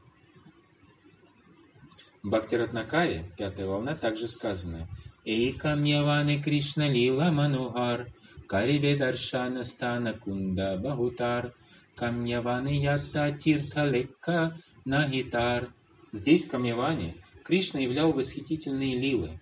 [2.22, 4.88] В Бхактиратнакаре, пятая волна, также сказано
[5.24, 8.08] Эйкамьяване Кришна Лила Манухар
[8.46, 11.54] Карибе Даршана Стана Кунда Бахутар
[11.96, 14.54] Камьяване Ятта Тиртха Лекка
[14.84, 15.70] Нахитар
[16.12, 19.40] Здесь, в Камьяване, Кришна являл восхитительные лилы.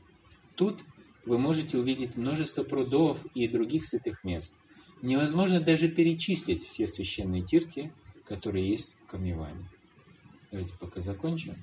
[0.56, 0.80] Тут
[1.24, 4.54] вы можете увидеть множество прудов и других святых мест.
[5.00, 7.92] Невозможно даже перечислить все священные тиртхи,
[8.24, 9.68] которые есть в Камьяване.
[10.50, 11.54] Давайте пока закончим.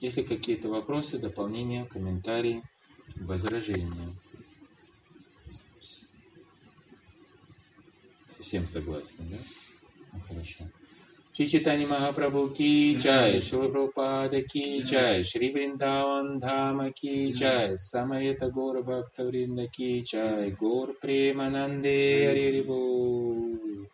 [0.00, 2.62] Если какие-то вопросы, дополнения, комментарии,
[3.16, 4.14] возражения.
[8.28, 9.36] Совсем согласен, да?
[10.12, 10.68] Ну, хорошо.
[11.36, 18.44] श्री चैतन्य महाप्रभु की जय शिव प्रपाद की जय श्री वृंदावन धाम की जय समयत
[18.44, 21.96] गौर भक्त वृंद की जय गौर प्रेम नंदे
[22.26, 23.86] हरि बोल